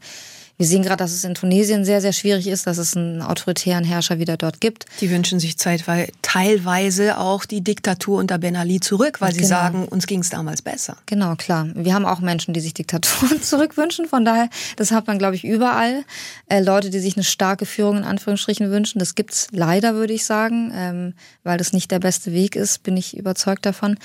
Wir 0.61 0.67
sehen 0.67 0.83
gerade, 0.83 0.97
dass 0.97 1.11
es 1.11 1.23
in 1.23 1.33
Tunesien 1.33 1.85
sehr, 1.85 2.01
sehr 2.01 2.13
schwierig 2.13 2.45
ist, 2.45 2.67
dass 2.67 2.77
es 2.77 2.95
einen 2.95 3.23
autoritären 3.23 3.83
Herrscher 3.83 4.19
wieder 4.19 4.37
dort 4.37 4.61
gibt. 4.61 4.85
Die 4.99 5.09
wünschen 5.09 5.39
sich 5.39 5.55
teilweise 5.55 7.17
auch 7.17 7.45
die 7.45 7.61
Diktatur 7.61 8.19
unter 8.19 8.37
Ben 8.37 8.55
Ali 8.55 8.79
zurück, 8.79 9.21
weil 9.21 9.31
genau. 9.31 9.41
sie 9.41 9.47
sagen, 9.47 9.87
uns 9.87 10.05
ging 10.05 10.19
es 10.19 10.29
damals 10.29 10.61
besser. 10.61 10.97
Genau, 11.07 11.35
klar. 11.35 11.67
Wir 11.73 11.95
haben 11.95 12.05
auch 12.05 12.19
Menschen, 12.19 12.53
die 12.53 12.59
sich 12.59 12.75
Diktaturen 12.75 13.41
zurückwünschen. 13.41 14.05
Von 14.05 14.23
daher, 14.23 14.49
das 14.75 14.91
hat 14.91 15.07
man, 15.07 15.17
glaube 15.17 15.35
ich, 15.35 15.43
überall. 15.43 16.03
Äh, 16.47 16.61
Leute, 16.61 16.91
die 16.91 16.99
sich 16.99 17.17
eine 17.17 17.23
starke 17.23 17.65
Führung 17.65 17.97
in 17.97 18.03
Anführungsstrichen 18.03 18.69
wünschen. 18.69 18.99
Das 18.99 19.15
gibt's 19.15 19.47
leider, 19.49 19.95
würde 19.95 20.13
ich 20.13 20.25
sagen, 20.25 20.71
ähm, 20.75 21.13
weil 21.43 21.57
das 21.57 21.73
nicht 21.73 21.89
der 21.89 21.97
beste 21.97 22.33
Weg 22.33 22.55
ist, 22.55 22.83
bin 22.83 22.97
ich 22.97 23.17
überzeugt 23.17 23.65
davon. 23.65 23.97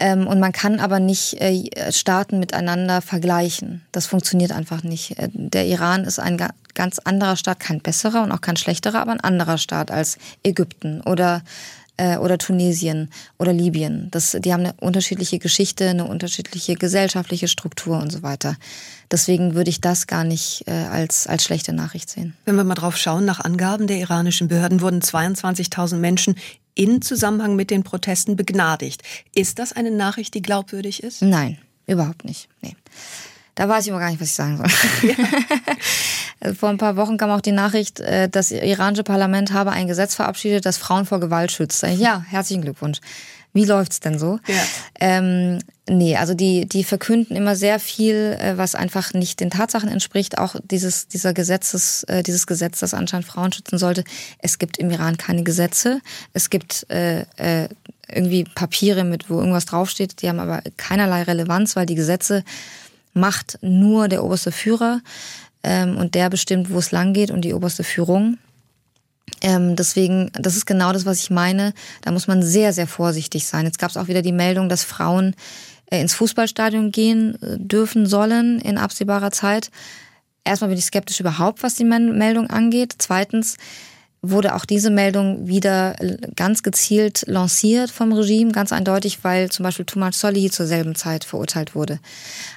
Ähm, 0.00 0.26
und 0.26 0.40
man 0.40 0.52
kann 0.52 0.80
aber 0.80 0.98
nicht 0.98 1.40
äh, 1.40 1.92
Staaten 1.92 2.38
miteinander 2.38 3.00
vergleichen. 3.00 3.82
Das 3.92 4.06
funktioniert 4.06 4.52
einfach 4.52 4.82
nicht. 4.82 5.18
Äh, 5.18 5.28
der 5.32 5.66
Iran 5.66 6.04
ist 6.04 6.18
ein 6.18 6.42
ganz 6.74 6.98
anderer 6.98 7.36
Staat, 7.36 7.60
kein 7.60 7.80
besserer 7.80 8.22
und 8.22 8.32
auch 8.32 8.40
kein 8.40 8.56
schlechterer, 8.56 9.00
aber 9.00 9.12
ein 9.12 9.20
anderer 9.20 9.58
Staat 9.58 9.90
als 9.90 10.18
Ägypten 10.42 11.00
oder 11.02 11.42
äh, 11.96 12.16
oder 12.16 12.38
Tunesien 12.38 13.10
oder 13.38 13.52
Libyen. 13.52 14.08
Das, 14.10 14.36
die 14.38 14.52
haben 14.52 14.60
eine 14.60 14.74
unterschiedliche 14.80 15.38
Geschichte, 15.38 15.88
eine 15.88 16.06
unterschiedliche 16.06 16.74
gesellschaftliche 16.74 17.48
Struktur 17.48 17.98
und 17.98 18.10
so 18.10 18.22
weiter. 18.22 18.56
Deswegen 19.10 19.54
würde 19.54 19.70
ich 19.70 19.80
das 19.80 20.06
gar 20.06 20.24
nicht 20.24 20.64
äh, 20.66 20.72
als, 20.72 21.26
als 21.26 21.44
schlechte 21.44 21.72
Nachricht 21.72 22.10
sehen. 22.10 22.34
Wenn 22.44 22.56
wir 22.56 22.64
mal 22.64 22.74
drauf 22.74 22.96
schauen, 22.96 23.24
nach 23.24 23.40
Angaben 23.40 23.86
der 23.86 23.98
iranischen 23.98 24.48
Behörden 24.48 24.80
wurden 24.80 25.00
22.000 25.00 25.96
Menschen 25.96 26.34
in 26.74 27.02
Zusammenhang 27.02 27.56
mit 27.56 27.70
den 27.70 27.84
Protesten 27.84 28.36
begnadigt. 28.36 29.02
Ist 29.34 29.58
das 29.58 29.72
eine 29.72 29.90
Nachricht, 29.90 30.34
die 30.34 30.42
glaubwürdig 30.42 31.02
ist? 31.02 31.22
Nein, 31.22 31.58
überhaupt 31.86 32.24
nicht. 32.24 32.48
Nee. 32.60 32.76
Da 33.54 33.68
weiß 33.68 33.84
ich 33.84 33.90
immer 33.90 34.00
gar 34.00 34.10
nicht, 34.10 34.20
was 34.20 34.28
ich 34.28 34.34
sagen 34.34 34.56
soll. 34.56 34.66
Ja. 35.08 35.14
vor 36.54 36.70
ein 36.70 36.78
paar 36.78 36.96
Wochen 36.96 37.16
kam 37.16 37.30
auch 37.30 37.40
die 37.40 37.52
Nachricht, 37.52 38.00
äh, 38.00 38.28
das 38.28 38.50
iranische 38.50 39.04
Parlament 39.04 39.52
habe 39.52 39.70
ein 39.70 39.86
Gesetz 39.86 40.14
verabschiedet, 40.16 40.66
das 40.66 40.76
Frauen 40.76 41.06
vor 41.06 41.20
Gewalt 41.20 41.52
schützt. 41.52 41.82
Ja, 41.82 42.24
herzlichen 42.28 42.62
Glückwunsch. 42.62 42.98
Wie 43.54 43.64
läuft's 43.64 44.00
denn 44.00 44.18
so? 44.18 44.40
Ja. 44.48 44.62
Ähm, 45.00 45.60
nee, 45.88 46.16
also 46.16 46.34
die, 46.34 46.66
die 46.66 46.82
verkünden 46.82 47.36
immer 47.36 47.54
sehr 47.54 47.78
viel, 47.78 48.36
äh, 48.40 48.58
was 48.58 48.74
einfach 48.74 49.14
nicht 49.14 49.38
den 49.38 49.50
Tatsachen 49.50 49.88
entspricht. 49.88 50.38
Auch 50.38 50.56
dieses, 50.64 51.06
dieser 51.06 51.32
Gesetzes, 51.32 52.02
äh, 52.04 52.24
dieses 52.24 52.48
Gesetz, 52.48 52.80
das 52.80 52.94
anscheinend 52.94 53.28
Frauen 53.28 53.52
schützen 53.52 53.78
sollte. 53.78 54.02
Es 54.38 54.58
gibt 54.58 54.78
im 54.78 54.90
Iran 54.90 55.16
keine 55.18 55.44
Gesetze. 55.44 56.00
Es 56.32 56.50
gibt 56.50 56.90
äh, 56.90 57.20
äh, 57.36 57.68
irgendwie 58.08 58.42
Papiere 58.42 59.04
mit, 59.04 59.30
wo 59.30 59.38
irgendwas 59.38 59.66
draufsteht. 59.66 60.20
Die 60.20 60.28
haben 60.28 60.40
aber 60.40 60.62
keinerlei 60.76 61.22
Relevanz, 61.22 61.76
weil 61.76 61.86
die 61.86 61.94
Gesetze 61.94 62.42
macht 63.12 63.58
nur 63.62 64.08
der 64.08 64.24
oberste 64.24 64.50
Führer. 64.50 65.00
Ähm, 65.62 65.96
und 65.96 66.16
der 66.16 66.28
bestimmt, 66.28 66.70
wo 66.70 66.78
es 66.80 66.90
lang 66.90 67.12
geht 67.12 67.30
und 67.30 67.42
die 67.42 67.54
oberste 67.54 67.84
Führung. 67.84 68.38
Ähm, 69.40 69.76
deswegen, 69.76 70.30
das 70.34 70.56
ist 70.56 70.66
genau 70.66 70.92
das, 70.92 71.06
was 71.06 71.20
ich 71.20 71.30
meine. 71.30 71.72
Da 72.02 72.10
muss 72.10 72.26
man 72.26 72.42
sehr, 72.42 72.72
sehr 72.72 72.86
vorsichtig 72.86 73.46
sein. 73.46 73.64
Jetzt 73.66 73.78
gab 73.78 73.90
es 73.90 73.96
auch 73.96 74.08
wieder 74.08 74.22
die 74.22 74.32
Meldung, 74.32 74.68
dass 74.68 74.84
Frauen 74.84 75.34
äh, 75.90 76.00
ins 76.00 76.14
Fußballstadion 76.14 76.90
gehen 76.90 77.40
äh, 77.42 77.58
dürfen 77.58 78.06
sollen 78.06 78.60
in 78.60 78.78
absehbarer 78.78 79.30
Zeit. 79.30 79.70
Erstmal 80.44 80.68
bin 80.68 80.78
ich 80.78 80.84
skeptisch 80.84 81.20
überhaupt, 81.20 81.62
was 81.62 81.74
die 81.74 81.84
Meldung 81.84 82.50
angeht. 82.50 82.94
Zweitens 82.98 83.56
wurde 84.20 84.54
auch 84.54 84.64
diese 84.64 84.90
Meldung 84.90 85.46
wieder 85.46 85.96
ganz 86.36 86.62
gezielt 86.62 87.24
lanciert 87.26 87.90
vom 87.90 88.12
Regime, 88.12 88.52
ganz 88.52 88.72
eindeutig, 88.72 89.22
weil 89.22 89.50
zum 89.50 89.64
Beispiel 89.64 89.84
Tumal 89.84 90.12
Solly 90.12 90.50
zur 90.50 90.66
selben 90.66 90.94
Zeit 90.94 91.24
verurteilt 91.24 91.74
wurde. 91.74 91.98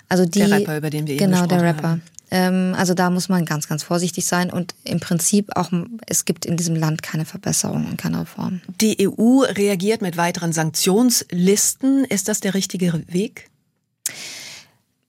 Also 0.09 0.25
die, 0.25 0.39
der 0.39 0.51
Rapper, 0.51 0.77
über 0.77 0.89
den 0.89 1.07
wir 1.07 1.17
genau, 1.17 1.39
eben 1.39 1.49
der 1.49 1.61
Rapper. 1.61 1.89
Haben. 1.89 2.01
Ähm, 2.29 2.73
also 2.77 2.93
da 2.93 3.09
muss 3.09 3.29
man 3.29 3.45
ganz, 3.45 3.67
ganz 3.67 3.83
vorsichtig 3.83 4.25
sein 4.25 4.51
und 4.51 4.75
im 4.83 4.99
Prinzip 4.99 5.51
auch, 5.55 5.71
es 6.05 6.25
gibt 6.25 6.45
in 6.45 6.57
diesem 6.57 6.75
Land 6.75 7.03
keine 7.03 7.25
Verbesserung 7.25 7.85
und 7.85 7.97
keine 7.97 8.21
Reform. 8.21 8.61
Die 8.81 9.07
EU 9.07 9.41
reagiert 9.41 10.01
mit 10.01 10.17
weiteren 10.17 10.53
Sanktionslisten. 10.53 12.05
Ist 12.05 12.27
das 12.27 12.39
der 12.39 12.53
richtige 12.53 13.03
Weg? 13.07 13.49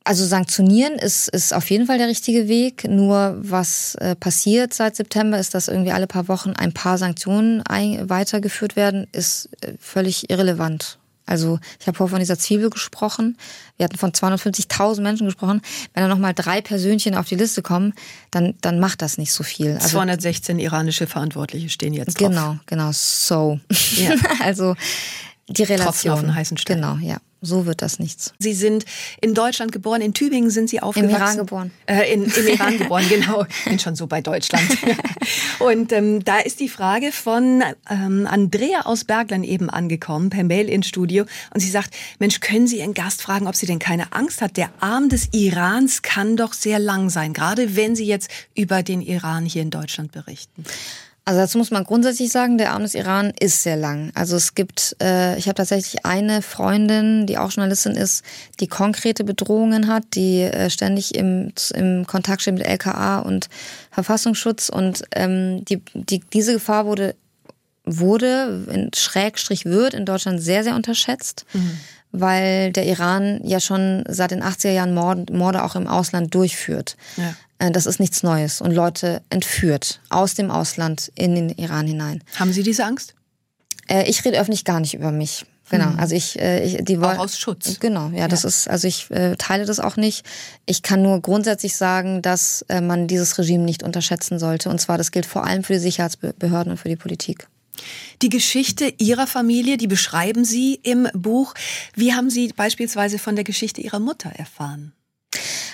Also 0.05 0.25
sanktionieren 0.25 0.95
ist, 0.95 1.29
ist 1.29 1.53
auf 1.53 1.69
jeden 1.69 1.85
Fall 1.85 1.99
der 1.99 2.09
richtige 2.09 2.49
Weg. 2.49 2.89
Nur 2.89 3.37
was 3.43 3.95
äh, 3.97 4.17
passiert 4.17 4.73
seit 4.73 4.97
September 4.97 5.39
ist, 5.39 5.55
dass 5.55 5.69
irgendwie 5.69 5.93
alle 5.93 6.07
paar 6.07 6.29
Wochen 6.29 6.53
ein 6.53 6.73
paar 6.73 6.97
Sanktionen 6.97 7.61
ein, 7.63 8.09
weitergeführt 8.09 8.75
werden, 8.75 9.07
ist 9.13 9.51
äh, 9.61 9.75
völlig 9.79 10.31
irrelevant. 10.31 10.99
Also 11.29 11.59
ich 11.79 11.87
habe 11.87 11.97
vorhin 11.97 12.13
von 12.13 12.21
dieser 12.21 12.39
Zwiebel 12.39 12.71
gesprochen. 12.71 13.37
Wir 13.77 13.85
hatten 13.85 13.99
von 13.99 14.13
250.000 14.13 15.01
Menschen 15.03 15.27
gesprochen. 15.27 15.61
Wenn 15.95 16.03
da 16.03 16.09
nochmal 16.09 16.35
drei 16.35 16.61
Persönchen 16.61 17.15
auf 17.15 17.27
die 17.27 17.37
Liste 17.37 17.63
kommen, 17.63 17.93
dann, 18.31 18.55
dann 18.61 18.81
macht 18.81 19.03
das 19.03 19.19
nicht 19.19 19.33
so 19.33 19.45
viel. 19.45 19.75
Also, 19.75 19.89
216 19.91 20.59
iranische 20.59 21.07
Verantwortliche 21.07 21.69
stehen 21.69 21.95
jetzt 21.95 22.21
drauf. 22.21 22.31
Genau, 22.31 22.57
genau, 22.67 22.91
so. 22.93 23.61
Ja. 23.97 24.15
also 24.41 24.75
die 25.49 25.63
Relation. 25.63 25.87
Tropfen 25.87 26.11
auf 26.11 26.21
den 26.21 26.35
heißen 26.35 26.57
Stein. 26.57 26.77
Genau, 26.77 26.97
ja 26.97 27.19
so 27.41 27.67
wird 27.67 27.83
das 27.83 27.99
nichts. 27.99 28.33
Sie 28.39 28.53
sind 28.53 28.85
in 29.21 29.35
Deutschland 29.35 29.73
geboren, 29.73 30.01
in 30.01 30.15
Tübingen 30.15 30.51
sind 30.51 30.69
Sie 30.71 30.81
aufgewachsen. 30.81 31.15
Im 31.15 31.21
Iran 31.23 31.37
geboren. 31.37 31.71
Äh, 31.87 32.13
in, 32.13 32.25
Im 32.25 32.47
Iran 32.49 32.79
geboren, 32.79 33.05
genau. 33.09 33.47
Bin 33.65 33.79
schon 33.79 33.95
so 33.97 34.07
bei 34.07 34.21
Deutschland. 34.21 34.65
Und 35.59 35.93
ähm, 35.93 36.25
da 36.25 36.39
ist 36.39 36.61
die 36.61 36.69
Frage 36.69 37.13
von 37.13 37.63
ähm, 37.91 38.27
Andrea 38.29 38.83
aus 38.83 39.05
Bergland 39.05 39.45
eben 39.45 39.71
angekommen, 39.71 40.31
per 40.31 40.45
Mail 40.45 40.69
ins 40.69 40.89
Studio. 40.89 41.25
Und 41.55 41.61
sie 41.61 41.71
sagt, 41.71 41.95
Mensch, 42.19 42.41
können 42.41 42.67
Sie 42.67 42.79
Ihren 42.79 42.95
Gast 42.95 43.23
fragen, 43.23 43.47
ob 43.47 43.57
sie 43.57 43.67
denn 43.67 43.79
keine 43.79 44.13
Angst 44.13 44.41
hat? 44.41 44.57
Der 44.57 44.71
Arm 44.81 45.09
des 45.09 45.29
Irans 45.33 46.03
kann 46.03 46.37
doch 46.37 46.53
sehr 46.53 46.79
lang 46.79 47.11
sein, 47.11 47.33
gerade 47.33 47.77
wenn 47.77 47.95
Sie 47.95 48.07
jetzt 48.07 48.31
über 48.55 48.83
den 48.83 49.01
Iran 49.01 49.45
hier 49.45 49.63
in 49.63 49.71
Deutschland 49.71 50.13
berichten. 50.13 50.65
Also 51.29 51.41
dazu 51.41 51.59
muss 51.59 51.71
man 51.71 51.85
grundsätzlich 51.85 52.33
sagen, 52.33 52.57
der 52.57 52.73
Arm 52.73 52.85
des 52.85 52.95
Iran 52.95 53.35
ist 53.39 53.63
sehr 53.63 53.77
lang. 53.77 54.11
Also 54.15 54.35
es 54.35 54.55
gibt, 54.55 54.97
äh, 55.03 55.37
ich 55.37 55.47
habe 55.47 55.57
tatsächlich 55.57 56.07
eine 56.07 56.41
Freundin, 56.41 57.27
die 57.27 57.37
auch 57.37 57.51
Journalistin 57.51 57.97
ist, 57.97 58.25
die 58.61 58.67
konkrete 58.67 59.25
Bedrohungen 59.25 59.89
hat, 59.89 60.05
die 60.15 60.41
äh, 60.41 60.71
ständig 60.71 61.15
im, 61.15 61.53
im 61.75 62.07
Kontakt 62.07 62.41
steht 62.41 62.55
mit 62.55 62.67
LKA 62.67 63.19
und 63.19 63.51
Verfassungsschutz 63.91 64.71
und 64.71 65.03
ähm, 65.15 65.67
die, 65.67 65.83
die, 65.93 66.21
diese 66.33 66.55
Gefahr 66.55 66.87
wurde 66.87 67.15
wurde, 67.85 68.67
in 68.71 68.91
Schrägstrich 68.95 69.67
wird 69.67 69.93
in 69.93 70.07
Deutschland 70.07 70.43
sehr, 70.43 70.65
sehr 70.65 70.77
unterschätzt. 70.77 71.45
Mhm 71.53 71.79
weil 72.11 72.73
der 72.73 72.87
Iran 72.87 73.41
ja 73.45 73.61
schon 73.61 74.05
seit 74.09 74.31
den 74.31 74.43
80er 74.43 74.71
Jahren 74.71 74.95
Morde, 74.95 75.31
Morde 75.33 75.63
auch 75.63 75.77
im 75.77 75.87
Ausland 75.87 76.35
durchführt. 76.35 76.97
Ja. 77.17 77.35
Äh, 77.59 77.71
das 77.71 77.87
ist 77.87 78.01
nichts 78.01 78.23
Neues 78.23 78.61
und 78.61 78.73
Leute 78.73 79.23
entführt 79.31 80.01
aus 80.09 80.35
dem 80.35 80.51
Ausland 80.51 81.13
in 81.15 81.35
den 81.35 81.51
Iran 81.51 81.87
hinein. 81.87 82.23
Haben 82.37 82.53
Sie 82.53 82.63
diese 82.63 82.85
Angst? 82.85 83.15
Äh, 83.89 84.09
ich 84.09 84.25
rede 84.25 84.39
öffentlich 84.39 84.65
gar 84.65 84.81
nicht 84.81 84.95
über 84.95 85.13
mich. 85.13 85.45
Genau, 85.71 85.91
hm. 85.91 85.99
also 85.99 86.15
ich, 86.15 86.39
äh, 86.39 86.65
ich 86.65 86.85
die 86.85 87.01
wollen. 87.01 87.19
Auch 87.19 87.25
aus 87.25 87.39
Schutz. 87.39 87.79
Genau, 87.81 88.09
ja, 88.09 88.21
ja, 88.21 88.29
das 88.29 88.45
ist, 88.45 88.69
also 88.69 88.89
ich 88.89 89.11
äh, 89.11 89.37
teile 89.37 89.67
das 89.67 89.81
auch 89.81 89.97
nicht. 89.97 90.25
Ich 90.67 90.83
kann 90.83 91.03
nur 91.03 91.21
grundsätzlich 91.21 91.77
sagen, 91.77 92.23
dass 92.23 92.63
äh, 92.69 92.81
man 92.81 93.07
dieses 93.07 93.39
Regime 93.39 93.65
nicht 93.65 93.83
unterschätzen 93.83 94.39
sollte. 94.39 94.71
Und 94.71 94.81
zwar, 94.81 94.99
das 94.99 95.11
gilt 95.11 95.27
vor 95.27 95.45
allem 95.45 95.65
für 95.65 95.75
die 95.75 95.79
Sicherheitsbehörden 95.81 96.73
und 96.73 96.79
für 96.79 96.89
die 96.89 96.97
Politik. 96.97 97.49
Die 98.23 98.29
Geschichte 98.29 98.93
Ihrer 98.99 99.27
Familie, 99.27 99.77
die 99.77 99.87
beschreiben 99.87 100.45
Sie 100.45 100.81
im 100.83 101.09
Buch. 101.13 101.55
Wie 101.95 102.15
haben 102.15 102.31
Sie 102.31 102.49
beispielsweise 102.49 103.19
von 103.19 103.37
der 103.37 103.45
Geschichte 103.45 103.81
Ihrer 103.81 104.01
Mutter 104.01 104.31
erfahren? 104.31 104.93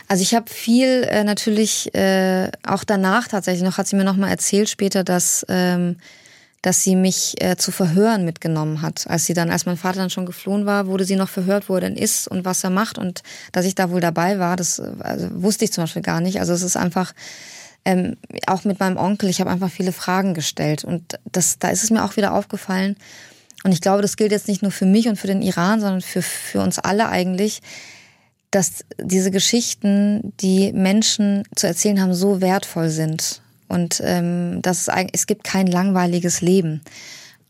Also 0.08 0.23
ich 0.23 0.34
habe 0.34 0.50
viel 0.50 1.04
äh, 1.04 1.25
natürlich 1.25 1.94
äh, 1.94 2.50
auch 2.66 2.84
danach 2.84 3.28
tatsächlich 3.28 3.64
noch 3.64 3.78
hat 3.78 3.88
sie 3.88 3.96
mir 3.96 4.04
noch 4.04 4.16
mal 4.16 4.28
erzählt 4.28 4.68
später, 4.68 5.04
dass 5.04 5.44
ähm, 5.49 5.96
dass 6.64 6.82
sie 6.82 6.96
mich 6.96 7.34
äh, 7.42 7.56
zu 7.56 7.73
Verhören 7.73 8.25
mitgenommen 8.25 8.80
hat. 8.80 9.04
Als 9.06 9.26
sie 9.26 9.34
dann, 9.34 9.50
als 9.50 9.66
mein 9.66 9.76
Vater 9.76 9.99
dann 9.99 10.08
schon 10.08 10.25
geflohen 10.25 10.64
war, 10.64 10.87
wurde 10.87 11.04
sie 11.04 11.14
noch 11.14 11.28
verhört, 11.28 11.68
wo 11.68 11.75
er 11.75 11.82
denn 11.82 11.94
ist 11.94 12.26
und 12.26 12.46
was 12.46 12.64
er 12.64 12.70
macht 12.70 12.96
und 12.96 13.23
dass 13.52 13.66
ich 13.66 13.75
da 13.75 13.90
wohl 13.90 14.00
dabei 14.00 14.38
war, 14.38 14.56
das 14.56 14.80
also, 14.80 15.28
wusste 15.34 15.66
ich 15.66 15.75
zum 15.75 15.84
Beispiel 15.84 16.00
gar 16.00 16.23
nicht. 16.23 16.40
Also 16.40 16.54
es 16.54 16.62
ist 16.62 16.78
einfach 16.78 17.12
ähm, 17.84 18.16
auch 18.46 18.64
mit 18.64 18.80
meinem 18.80 18.96
Onkel, 18.96 19.28
ich 19.28 19.40
habe 19.40 19.50
einfach 19.50 19.70
viele 19.70 19.92
Fragen 19.92 20.32
gestellt 20.32 20.84
und 20.84 21.18
das, 21.30 21.58
da 21.58 21.68
ist 21.68 21.84
es 21.84 21.90
mir 21.90 22.02
auch 22.02 22.16
wieder 22.16 22.32
aufgefallen. 22.32 22.96
Und 23.62 23.73
ich 23.73 23.82
glaube, 23.82 24.00
das 24.00 24.16
gilt 24.16 24.32
jetzt 24.32 24.49
nicht 24.49 24.62
nur 24.62 24.73
für 24.73 24.87
mich 24.87 25.06
und 25.06 25.16
für 25.16 25.26
den 25.26 25.42
Iran, 25.42 25.80
sondern 25.80 26.00
für, 26.00 26.23
für 26.23 26.61
uns 26.61 26.78
alle 26.78 27.11
eigentlich, 27.11 27.61
dass 28.54 28.84
diese 29.00 29.32
Geschichten, 29.32 30.32
die 30.40 30.73
Menschen 30.73 31.43
zu 31.56 31.67
erzählen 31.67 32.00
haben, 32.00 32.14
so 32.14 32.40
wertvoll 32.40 32.88
sind. 32.88 33.40
Und 33.67 34.00
ähm, 34.04 34.62
dass 34.62 34.86
es, 34.86 34.95
es 35.12 35.26
gibt 35.26 35.43
kein 35.43 35.67
langweiliges 35.67 36.40
Leben. 36.40 36.82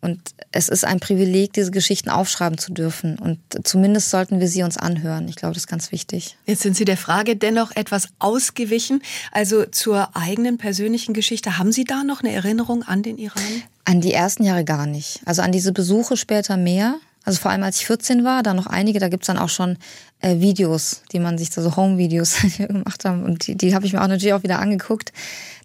Und 0.01 0.21
es 0.53 0.69
ist 0.69 0.85
ein 0.85 1.01
Privileg, 1.01 1.53
diese 1.55 1.71
Geschichten 1.71 2.09
aufschreiben 2.11 2.59
zu 2.59 2.73
dürfen. 2.73 3.19
Und 3.19 3.39
zumindest 3.65 4.11
sollten 4.11 4.39
wir 4.41 4.49
sie 4.49 4.63
uns 4.63 4.77
anhören. 4.77 5.29
Ich 5.29 5.37
glaube, 5.37 5.55
das 5.55 5.65
ist 5.65 5.67
ganz 5.67 5.93
wichtig. 5.93 6.37
Jetzt 6.47 6.63
sind 6.63 6.77
Sie 6.77 6.85
der 6.85 6.97
Frage 6.97 7.37
dennoch 7.37 7.75
etwas 7.75 8.09
ausgewichen. 8.19 9.03
Also 9.33 9.65
zur 9.65 10.15
eigenen 10.15 10.59
persönlichen 10.59 11.15
Geschichte. 11.15 11.59
Haben 11.59 11.73
Sie 11.73 11.85
da 11.85 12.05
noch 12.05 12.23
eine 12.23 12.33
Erinnerung 12.33 12.83
an 12.83 13.03
den 13.03 13.19
Iran? 13.19 13.43
An 13.85 14.01
die 14.01 14.13
ersten 14.13 14.45
Jahre 14.45 14.65
gar 14.65 14.87
nicht. 14.87 15.21
Also 15.25 15.43
an 15.43 15.53
diese 15.53 15.73
Besuche 15.73 16.17
später 16.17 16.57
mehr. 16.57 16.97
Also 17.25 17.41
vor 17.41 17.51
allem 17.51 17.63
als 17.63 17.81
ich 17.81 17.87
14 17.87 18.25
war, 18.25 18.43
da 18.43 18.55
noch 18.55 18.67
einige, 18.67 18.99
da 18.99 19.09
gibt's 19.09 19.27
dann 19.27 19.39
auch 19.39 19.49
schon 19.49 19.79
äh, 20.21 20.41
Videos, 20.41 21.03
die 21.13 21.19
man 21.19 21.39
sich, 21.39 21.51
so 21.51 21.77
Home-Videos 21.77 22.37
gemacht 22.59 23.05
haben. 23.05 23.23
Und 23.25 23.47
die, 23.47 23.57
die 23.57 23.75
habe 23.75 23.87
ich 23.87 23.93
mir 23.93 24.03
auch 24.03 24.09
natürlich 24.09 24.35
auch 24.35 24.43
wieder 24.43 24.59
angeguckt. 24.59 25.13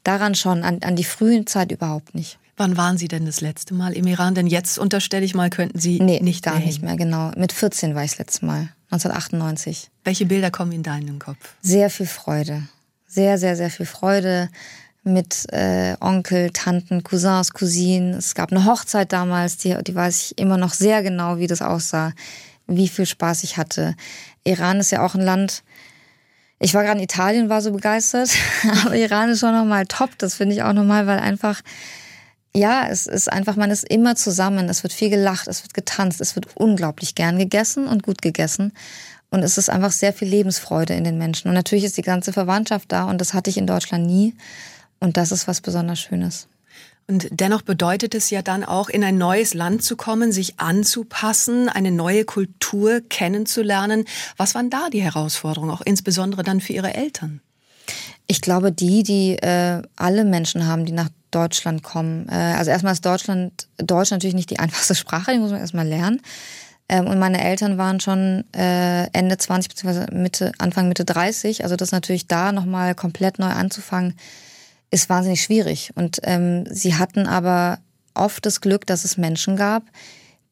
Daran 0.04 0.36
schon, 0.36 0.64
an, 0.64 0.80
an 0.82 0.96
die 0.96 1.04
frühen 1.04 1.46
Zeit 1.48 1.72
überhaupt 1.72 2.16
nicht. 2.16 2.40
Wann 2.56 2.76
waren 2.76 2.98
Sie 2.98 3.08
denn 3.08 3.26
das 3.26 3.40
letzte 3.40 3.74
Mal 3.74 3.94
im 3.94 4.06
Iran? 4.06 4.36
Denn 4.36 4.48
jetzt 4.48 4.78
unterstelle 4.80 5.24
ich 5.24 5.34
mal, 5.34 5.50
könnten 5.50 5.80
Sie 5.80 6.00
nee, 6.00 6.20
nicht 6.20 6.44
gar 6.44 6.60
nicht 6.60 6.82
mehr, 6.82 6.98
genau. 6.98 7.32
Mit 7.38 7.54
14 7.54 7.96
war 7.96 8.04
ich 8.04 8.12
das 8.12 8.20
letzte 8.20 8.46
Mal, 8.46 8.70
1998. 8.92 9.90
Welche 10.04 10.26
Bilder 10.26 10.52
kommen 10.52 10.74
in 10.74 10.84
den 10.84 11.20
Kopf? 11.20 11.38
Sehr 11.62 11.90
viel 11.90 12.06
Freude. 12.06 12.64
Sehr, 13.08 13.38
sehr, 13.38 13.56
sehr 13.56 13.70
viel 13.70 13.86
Freude 13.86 14.50
mit 15.14 15.52
äh, 15.52 15.96
Onkel, 16.00 16.52
Tanten, 16.52 17.04
Cousins, 17.04 17.54
Cousinen. 17.54 18.14
Es 18.14 18.36
gab 18.36 18.52
eine 18.52 18.66
Hochzeit 18.66 19.12
damals, 19.12 19.58
die, 19.58 19.76
die 19.84 19.96
weiß 19.96 20.22
ich 20.22 20.38
immer 20.38 20.58
noch 20.58 20.74
sehr 20.74 21.04
genau, 21.04 21.38
wie 21.38 21.48
das 21.48 21.62
aussah, 21.62 22.14
wie 22.68 22.88
viel 22.88 23.06
Spaß 23.06 23.44
ich 23.44 23.58
hatte. 23.58 23.96
Iran 24.44 24.80
ist 24.80 24.92
ja 24.92 25.06
auch 25.06 25.16
ein 25.16 25.22
Land, 25.22 25.64
ich 26.60 26.74
war 26.74 26.84
gerade 26.84 26.98
in 26.98 27.04
Italien, 27.04 27.50
war 27.50 27.62
so 27.62 27.72
begeistert, 27.72 28.32
aber 28.86 28.96
Iran 28.96 29.30
ist 29.30 29.40
schon 29.40 29.54
nochmal 29.54 29.86
top, 29.86 30.18
das 30.18 30.36
finde 30.36 30.56
ich 30.56 30.64
auch 30.64 30.74
nochmal, 30.74 31.08
weil 31.08 31.20
einfach, 31.20 31.62
ja, 32.56 32.88
es 32.88 33.08
ist 33.08 33.32
einfach, 33.32 33.56
man 33.56 33.72
ist 33.72 33.88
immer 33.90 34.16
zusammen, 34.16 34.70
es 34.70 34.84
wird 34.84 34.94
viel 34.94 35.10
gelacht, 35.10 35.48
es 35.48 35.64
wird 35.64 35.74
getanzt, 35.74 36.20
es 36.20 36.36
wird 36.36 36.58
unglaublich 36.58 37.16
gern 37.16 37.38
gegessen 37.38 37.88
und 37.88 38.04
gut 38.04 38.22
gegessen. 38.22 38.74
Und 39.32 39.44
es 39.44 39.58
ist 39.60 39.70
einfach 39.70 39.92
sehr 39.92 40.12
viel 40.12 40.28
Lebensfreude 40.28 40.96
in 40.96 41.04
den 41.04 41.18
Menschen. 41.18 41.50
Und 41.50 41.54
natürlich 41.54 41.84
ist 41.84 41.98
die 41.98 42.02
ganze 42.02 42.34
Verwandtschaft 42.34 42.92
da 42.92 43.04
und 43.04 43.22
das 43.22 43.34
hatte 43.34 43.50
ich 43.50 43.58
in 43.58 43.68
Deutschland 43.68 44.08
nie. 44.08 44.34
Und 45.00 45.18
das 45.18 45.32
ist 45.32 45.48
was 45.48 45.62
besonders 45.62 46.00
Schönes. 46.00 46.48
Und 47.08 47.28
dennoch 47.32 47.64
bedeutet 47.64 48.14
es 48.14 48.30
ja 48.30 48.44
dann 48.44 48.64
auch, 48.64 48.88
in 48.88 49.04
ein 49.04 49.18
neues 49.18 49.56
Land 49.56 49.84
zu 49.84 49.96
kommen, 49.96 50.32
sich 50.32 50.60
anzupassen, 50.60 51.68
eine 51.68 51.92
neue 51.92 52.24
Kultur 52.24 53.02
kennenzulernen. 53.10 54.06
Was 54.38 54.54
waren 54.54 54.70
da 54.70 54.90
die 54.92 55.02
Herausforderungen, 55.02 55.72
auch 55.72 55.82
insbesondere 55.82 56.44
dann 56.44 56.62
für 56.62 56.74
Ihre 56.74 56.94
Eltern? 56.94 57.42
Ich 58.28 58.42
glaube, 58.42 58.72
die, 58.72 59.02
die 59.02 59.38
äh, 59.38 59.82
alle 59.96 60.24
Menschen 60.24 60.68
haben, 60.68 60.86
die 60.86 60.92
nach 60.92 61.10
Deutschland 61.32 61.82
kommen. 61.82 62.30
Äh, 62.30 62.36
also 62.36 62.70
erstmal 62.70 62.94
ist 62.94 63.04
Deutschland, 63.04 63.68
Deutsch 63.78 64.12
natürlich 64.12 64.36
nicht 64.36 64.52
die 64.52 64.60
einfachste 64.60 64.94
Sprache, 64.94 65.32
die 65.32 65.40
muss 65.40 65.50
man 65.50 65.62
erstmal 65.62 65.88
lernen. 65.88 66.22
Ähm, 66.90 67.08
und 67.08 67.18
meine 67.18 67.44
Eltern 67.44 67.80
waren 67.80 68.00
schon 68.00 68.44
äh, 68.54 69.06
Ende 69.14 69.36
20 69.38 69.70
bzw. 69.70 70.16
Mitte, 70.16 70.52
Anfang 70.60 70.88
Mitte 70.88 71.06
30. 71.06 71.64
Also 71.64 71.76
das 71.76 71.92
natürlich 71.92 72.28
da 72.28 72.52
nochmal 72.52 72.94
komplett 72.94 73.40
neu 73.40 73.50
anzufangen, 73.50 74.16
ist 74.92 75.10
wahnsinnig 75.10 75.42
schwierig. 75.42 75.92
Und 75.96 76.20
ähm, 76.24 76.66
sie 76.70 76.96
hatten 76.96 77.28
aber 77.28 77.80
oft 78.14 78.46
das 78.46 78.62
Glück, 78.62 78.86
dass 78.86 79.06
es 79.06 79.18
Menschen 79.18 79.56
gab, 79.56 79.84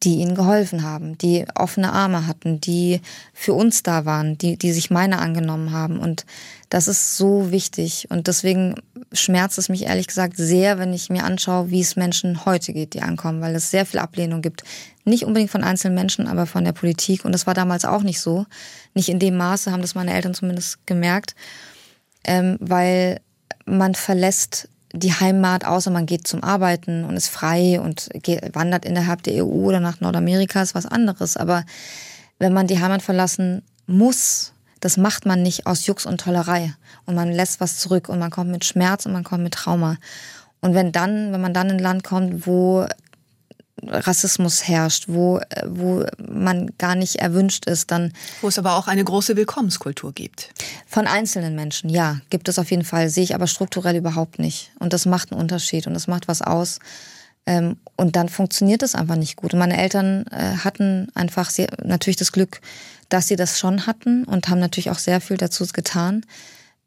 die 0.04 0.18
ihnen 0.18 0.36
geholfen 0.36 0.84
haben, 0.84 1.18
die 1.18 1.46
offene 1.56 1.92
Arme 1.92 2.28
hatten, 2.28 2.62
die 2.62 3.02
für 3.34 3.54
uns 3.54 3.82
da 3.82 4.06
waren, 4.06 4.38
die, 4.38 4.56
die 4.56 4.72
sich 4.72 4.92
meiner 4.92 5.20
angenommen 5.20 5.72
haben. 5.72 5.98
Und 5.98 6.26
das 6.70 6.88
ist 6.88 7.18
so 7.18 7.52
wichtig. 7.52 8.08
Und 8.12 8.28
deswegen 8.28 8.76
schmerzt 9.12 9.58
es 9.58 9.70
mich 9.70 9.84
ehrlich 9.84 10.06
gesagt 10.06 10.38
sehr, 10.38 10.78
wenn 10.78 10.94
ich 10.94 11.10
mir 11.10 11.24
anschaue, 11.24 11.72
wie 11.72 11.82
es 11.82 11.96
Menschen 11.96 12.46
heute 12.46 12.74
geht, 12.74 12.94
die 12.94 13.02
ankommen, 13.02 13.42
weil 13.42 13.56
es 13.56 13.72
sehr 13.72 13.88
viel 13.88 14.00
Ablehnung 14.00 14.44
gibt. 14.44 14.64
Nicht 15.04 15.24
unbedingt 15.24 15.50
von 15.50 15.64
einzelnen 15.64 15.96
Menschen, 15.96 16.28
aber 16.28 16.46
von 16.46 16.64
der 16.64 16.74
Politik. 16.74 17.26
Und 17.26 17.32
das 17.32 17.48
war 17.48 17.56
damals 17.56 17.84
auch 17.84 18.04
nicht 18.04 18.22
so. 18.22 18.46
Nicht 18.94 19.10
in 19.10 19.18
dem 19.18 19.36
Maße 19.36 19.72
haben 19.72 19.82
das 19.82 19.96
meine 19.96 20.14
Eltern 20.14 20.36
zumindest 20.36 20.86
gemerkt. 20.86 21.34
Ähm, 22.24 22.58
weil 22.60 23.20
man 23.66 23.96
verlässt 23.96 24.70
die 24.94 25.14
Heimat, 25.14 25.66
außer 25.66 25.92
man 25.92 26.06
geht 26.06 26.28
zum 26.28 26.44
Arbeiten 26.44 27.04
und 27.04 27.18
ist 27.18 27.30
frei 27.30 27.80
und 27.80 28.10
wandert 28.54 28.86
innerhalb 28.86 29.24
der 29.24 29.46
EU 29.46 29.68
oder 29.68 29.80
nach 29.80 30.00
Nordamerika, 30.00 30.62
ist 30.62 30.76
was 30.76 30.86
anderes. 30.86 31.38
Aber 31.38 31.66
wenn 32.40 32.54
man 32.54 32.68
die 32.68 32.80
Heimat 32.80 33.02
verlassen 33.02 33.64
muss, 33.86 34.54
das 34.80 34.98
macht 34.98 35.26
man 35.26 35.42
nicht 35.42 35.66
aus 35.66 35.86
Jux 35.86 36.06
und 36.06 36.22
Tollerei. 36.22 36.74
Und 37.06 37.16
man 37.16 37.32
lässt 37.32 37.60
was 37.60 37.80
zurück 37.80 38.10
und 38.10 38.20
man 38.20 38.32
kommt 38.32 38.52
mit 38.52 38.66
Schmerz 38.66 39.06
und 39.06 39.14
man 39.14 39.24
kommt 39.24 39.44
mit 39.44 39.54
Trauma. 39.54 39.98
Und 40.62 40.74
wenn 40.74 40.92
dann, 40.92 41.32
wenn 41.32 41.42
man 41.42 41.54
dann 41.54 41.70
in 41.70 41.78
ein 41.78 41.84
Land 41.84 42.04
kommt, 42.04 42.48
wo 42.48 42.86
Rassismus 43.90 44.68
herrscht, 44.68 45.06
wo, 45.08 45.40
wo 45.66 46.06
man 46.28 46.72
gar 46.78 46.96
nicht 46.96 47.18
erwünscht 47.18 47.66
ist, 47.66 47.92
dann. 47.92 48.14
Wo 48.42 48.48
es 48.48 48.60
aber 48.60 48.76
auch 48.76 48.88
eine 48.88 49.04
große 49.04 49.36
Willkommenskultur 49.36 50.14
gibt. 50.14 50.50
Von 50.88 51.08
einzelnen 51.08 51.56
Menschen, 51.56 51.90
ja, 51.90 52.20
gibt 52.30 52.50
es 52.50 52.60
auf 52.60 52.72
jeden 52.72 52.86
Fall, 52.86 53.10
sehe 53.10 53.24
ich 53.24 53.36
aber 53.36 53.48
strukturell 53.48 53.96
überhaupt 53.96 54.40
nicht. 54.40 54.72
Und 54.80 54.94
das 54.94 55.06
macht 55.06 55.32
einen 55.32 55.42
Unterschied 55.42 55.88
und 55.88 55.94
das 55.94 56.08
macht 56.08 56.28
was 56.28 56.42
aus. 56.42 56.80
Ähm, 57.46 57.78
und 57.96 58.16
dann 58.16 58.30
funktioniert 58.30 58.84
es 58.84 58.94
einfach 58.94 59.16
nicht 59.16 59.38
gut. 59.38 59.54
Und 59.54 59.60
meine 59.60 59.78
Eltern 59.78 60.26
äh, 60.28 60.58
hatten 60.58 61.08
einfach 61.16 61.52
natürlich 61.84 62.18
das 62.18 62.32
Glück, 62.32 62.62
dass 63.10 63.28
sie 63.28 63.38
das 63.38 63.58
schon 63.58 63.88
hatten 63.88 64.26
und 64.26 64.50
haben 64.50 64.60
natürlich 64.60 64.90
auch 64.92 65.00
sehr 65.00 65.22
viel 65.22 65.38
dazu 65.38 65.66
getan. 65.74 66.26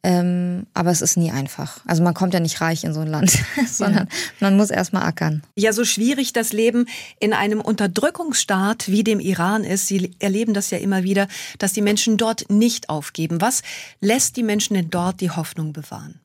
Ähm, 0.02 0.66
aber 0.72 0.90
es 0.90 1.02
ist 1.02 1.18
nie 1.18 1.30
einfach. 1.30 1.80
Also 1.86 2.02
man 2.02 2.14
kommt 2.14 2.32
ja 2.32 2.40
nicht 2.40 2.62
reich 2.62 2.84
in 2.84 2.94
so 2.94 3.00
ein 3.00 3.06
Land, 3.06 3.38
sondern 3.68 4.06
ja. 4.10 4.16
man 4.40 4.56
muss 4.56 4.70
erstmal 4.70 5.02
ackern. 5.02 5.42
Ja, 5.56 5.74
so 5.74 5.84
schwierig 5.84 6.32
das 6.32 6.54
Leben 6.54 6.86
in 7.18 7.34
einem 7.34 7.60
Unterdrückungsstaat 7.60 8.88
wie 8.88 9.04
dem 9.04 9.20
Iran 9.20 9.62
ist, 9.62 9.88
Sie 9.88 10.14
erleben 10.18 10.54
das 10.54 10.70
ja 10.70 10.78
immer 10.78 11.02
wieder, 11.02 11.28
dass 11.58 11.74
die 11.74 11.82
Menschen 11.82 12.16
dort 12.16 12.48
nicht 12.50 12.88
aufgeben. 12.88 13.42
Was 13.42 13.62
lässt 14.00 14.36
die 14.36 14.42
Menschen 14.42 14.74
denn 14.74 14.88
dort 14.88 15.20
die 15.20 15.30
Hoffnung 15.30 15.74
bewahren? 15.74 16.18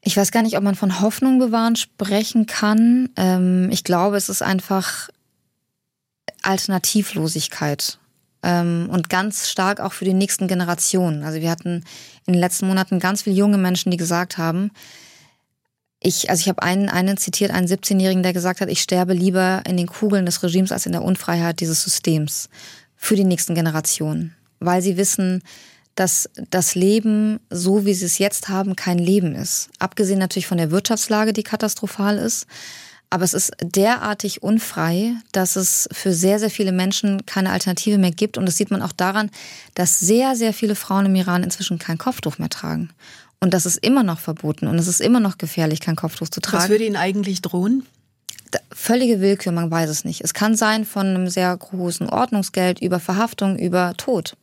Ich 0.00 0.16
weiß 0.16 0.32
gar 0.32 0.42
nicht, 0.42 0.56
ob 0.56 0.64
man 0.64 0.74
von 0.74 1.00
Hoffnung 1.00 1.38
bewahren 1.38 1.76
sprechen 1.76 2.46
kann. 2.46 3.10
Ähm, 3.16 3.68
ich 3.70 3.84
glaube, 3.84 4.16
es 4.16 4.28
ist 4.28 4.42
einfach 4.42 5.10
Alternativlosigkeit 6.42 7.98
ähm, 8.42 8.88
und 8.90 9.08
ganz 9.08 9.48
stark 9.48 9.80
auch 9.80 9.92
für 9.92 10.04
die 10.04 10.14
nächsten 10.14 10.48
Generationen. 10.48 11.24
Also 11.24 11.40
wir 11.40 11.50
hatten 11.50 11.84
in 12.26 12.34
den 12.34 12.40
letzten 12.40 12.66
Monaten 12.66 12.98
ganz 12.98 13.22
viele 13.22 13.36
junge 13.36 13.58
Menschen, 13.58 13.90
die 13.90 13.96
gesagt 13.96 14.38
haben, 14.38 14.70
ich, 16.04 16.30
also 16.30 16.40
ich 16.40 16.48
habe 16.48 16.62
einen, 16.62 16.88
einen 16.88 17.16
zitiert, 17.16 17.52
einen 17.52 17.68
17-Jährigen, 17.68 18.24
der 18.24 18.32
gesagt 18.32 18.60
hat, 18.60 18.68
ich 18.68 18.82
sterbe 18.82 19.12
lieber 19.12 19.62
in 19.66 19.76
den 19.76 19.86
Kugeln 19.86 20.26
des 20.26 20.42
Regimes 20.42 20.72
als 20.72 20.86
in 20.86 20.92
der 20.92 21.02
Unfreiheit 21.02 21.60
dieses 21.60 21.82
Systems 21.82 22.48
für 22.96 23.14
die 23.14 23.24
nächsten 23.24 23.54
Generationen, 23.54 24.34
weil 24.58 24.82
sie 24.82 24.96
wissen, 24.96 25.42
dass 25.94 26.28
das 26.50 26.74
Leben, 26.74 27.38
so 27.50 27.84
wie 27.84 27.94
sie 27.94 28.06
es 28.06 28.18
jetzt 28.18 28.48
haben, 28.48 28.76
kein 28.76 28.98
Leben 28.98 29.34
ist. 29.34 29.68
Abgesehen 29.78 30.18
natürlich 30.18 30.46
von 30.46 30.58
der 30.58 30.70
Wirtschaftslage, 30.70 31.32
die 31.32 31.42
katastrophal 31.42 32.18
ist. 32.18 32.46
Aber 33.12 33.24
es 33.24 33.34
ist 33.34 33.52
derartig 33.60 34.42
unfrei, 34.42 35.12
dass 35.32 35.56
es 35.56 35.86
für 35.92 36.14
sehr, 36.14 36.38
sehr 36.38 36.48
viele 36.48 36.72
Menschen 36.72 37.26
keine 37.26 37.50
Alternative 37.50 37.98
mehr 37.98 38.10
gibt. 38.10 38.38
Und 38.38 38.46
das 38.46 38.56
sieht 38.56 38.70
man 38.70 38.80
auch 38.80 38.92
daran, 38.92 39.30
dass 39.74 40.00
sehr, 40.00 40.34
sehr 40.34 40.54
viele 40.54 40.74
Frauen 40.74 41.04
im 41.04 41.14
Iran 41.14 41.42
inzwischen 41.42 41.78
kein 41.78 41.98
Kopftuch 41.98 42.38
mehr 42.38 42.48
tragen. 42.48 42.88
Und 43.38 43.52
das 43.52 43.66
ist 43.66 43.76
immer 43.76 44.02
noch 44.02 44.18
verboten 44.18 44.66
und 44.66 44.78
es 44.78 44.88
ist 44.88 45.02
immer 45.02 45.20
noch 45.20 45.36
gefährlich, 45.36 45.80
kein 45.80 45.94
Kopftuch 45.94 46.30
zu 46.30 46.40
tragen. 46.40 46.62
Was 46.62 46.70
würde 46.70 46.86
Ihnen 46.86 46.96
eigentlich 46.96 47.42
drohen? 47.42 47.84
Völlige 48.70 49.20
Willkür, 49.20 49.52
man 49.52 49.70
weiß 49.70 49.90
es 49.90 50.06
nicht. 50.06 50.22
Es 50.22 50.32
kann 50.32 50.56
sein 50.56 50.86
von 50.86 51.06
einem 51.06 51.28
sehr 51.28 51.54
großen 51.54 52.08
Ordnungsgeld 52.08 52.80
über 52.80 52.98
Verhaftung, 52.98 53.58
über 53.58 53.92
Tod. 53.98 54.38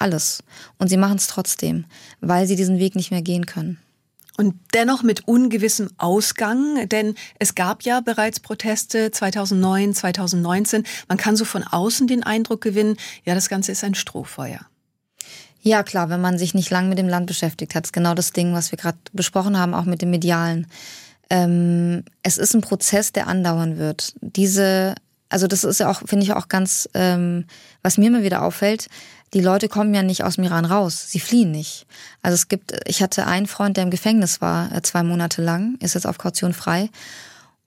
Alles. 0.00 0.42
Und 0.76 0.88
sie 0.88 0.96
machen 0.96 1.18
es 1.18 1.28
trotzdem, 1.28 1.84
weil 2.20 2.48
sie 2.48 2.56
diesen 2.56 2.80
Weg 2.80 2.96
nicht 2.96 3.12
mehr 3.12 3.22
gehen 3.22 3.46
können. 3.46 3.78
Und 4.38 4.54
dennoch 4.72 5.02
mit 5.02 5.26
ungewissem 5.26 5.90
Ausgang, 5.98 6.88
denn 6.88 7.16
es 7.40 7.56
gab 7.56 7.82
ja 7.82 7.98
bereits 7.98 8.38
Proteste 8.38 9.10
2009, 9.10 9.94
2019. 9.94 10.84
Man 11.08 11.18
kann 11.18 11.34
so 11.34 11.44
von 11.44 11.64
außen 11.64 12.06
den 12.06 12.22
Eindruck 12.22 12.60
gewinnen, 12.60 12.96
ja, 13.24 13.34
das 13.34 13.48
Ganze 13.48 13.72
ist 13.72 13.82
ein 13.82 13.96
Strohfeuer. 13.96 14.60
Ja, 15.60 15.82
klar, 15.82 16.08
wenn 16.08 16.20
man 16.20 16.38
sich 16.38 16.54
nicht 16.54 16.70
lang 16.70 16.88
mit 16.88 16.98
dem 16.98 17.08
Land 17.08 17.26
beschäftigt 17.26 17.74
hat, 17.74 17.86
ist 17.86 17.92
genau 17.92 18.14
das 18.14 18.30
Ding, 18.32 18.54
was 18.54 18.70
wir 18.70 18.78
gerade 18.78 18.98
besprochen 19.12 19.58
haben, 19.58 19.74
auch 19.74 19.86
mit 19.86 20.02
dem 20.02 20.10
Medialen. 20.10 20.68
Ähm, 21.30 22.04
es 22.22 22.38
ist 22.38 22.54
ein 22.54 22.60
Prozess, 22.60 23.10
der 23.10 23.26
andauern 23.26 23.76
wird. 23.76 24.14
Diese, 24.20 24.94
also 25.30 25.48
das 25.48 25.64
ist 25.64 25.80
ja 25.80 25.90
auch, 25.90 26.02
finde 26.06 26.24
ich 26.24 26.32
auch 26.32 26.46
ganz, 26.46 26.88
ähm, 26.94 27.44
was 27.82 27.98
mir 27.98 28.06
immer 28.06 28.22
wieder 28.22 28.42
auffällt, 28.42 28.88
die 29.34 29.40
Leute 29.40 29.68
kommen 29.68 29.94
ja 29.94 30.02
nicht 30.02 30.24
aus 30.24 30.36
dem 30.36 30.44
Iran 30.44 30.64
raus. 30.64 31.10
Sie 31.10 31.20
fliehen 31.20 31.50
nicht. 31.50 31.86
Also 32.22 32.34
es 32.34 32.48
gibt, 32.48 32.72
ich 32.86 33.02
hatte 33.02 33.26
einen 33.26 33.46
Freund, 33.46 33.76
der 33.76 33.84
im 33.84 33.90
Gefängnis 33.90 34.40
war, 34.40 34.72
äh, 34.72 34.82
zwei 34.82 35.02
Monate 35.02 35.42
lang, 35.42 35.76
ist 35.80 35.94
jetzt 35.94 36.06
auf 36.06 36.18
Kaution 36.18 36.52
frei. 36.52 36.90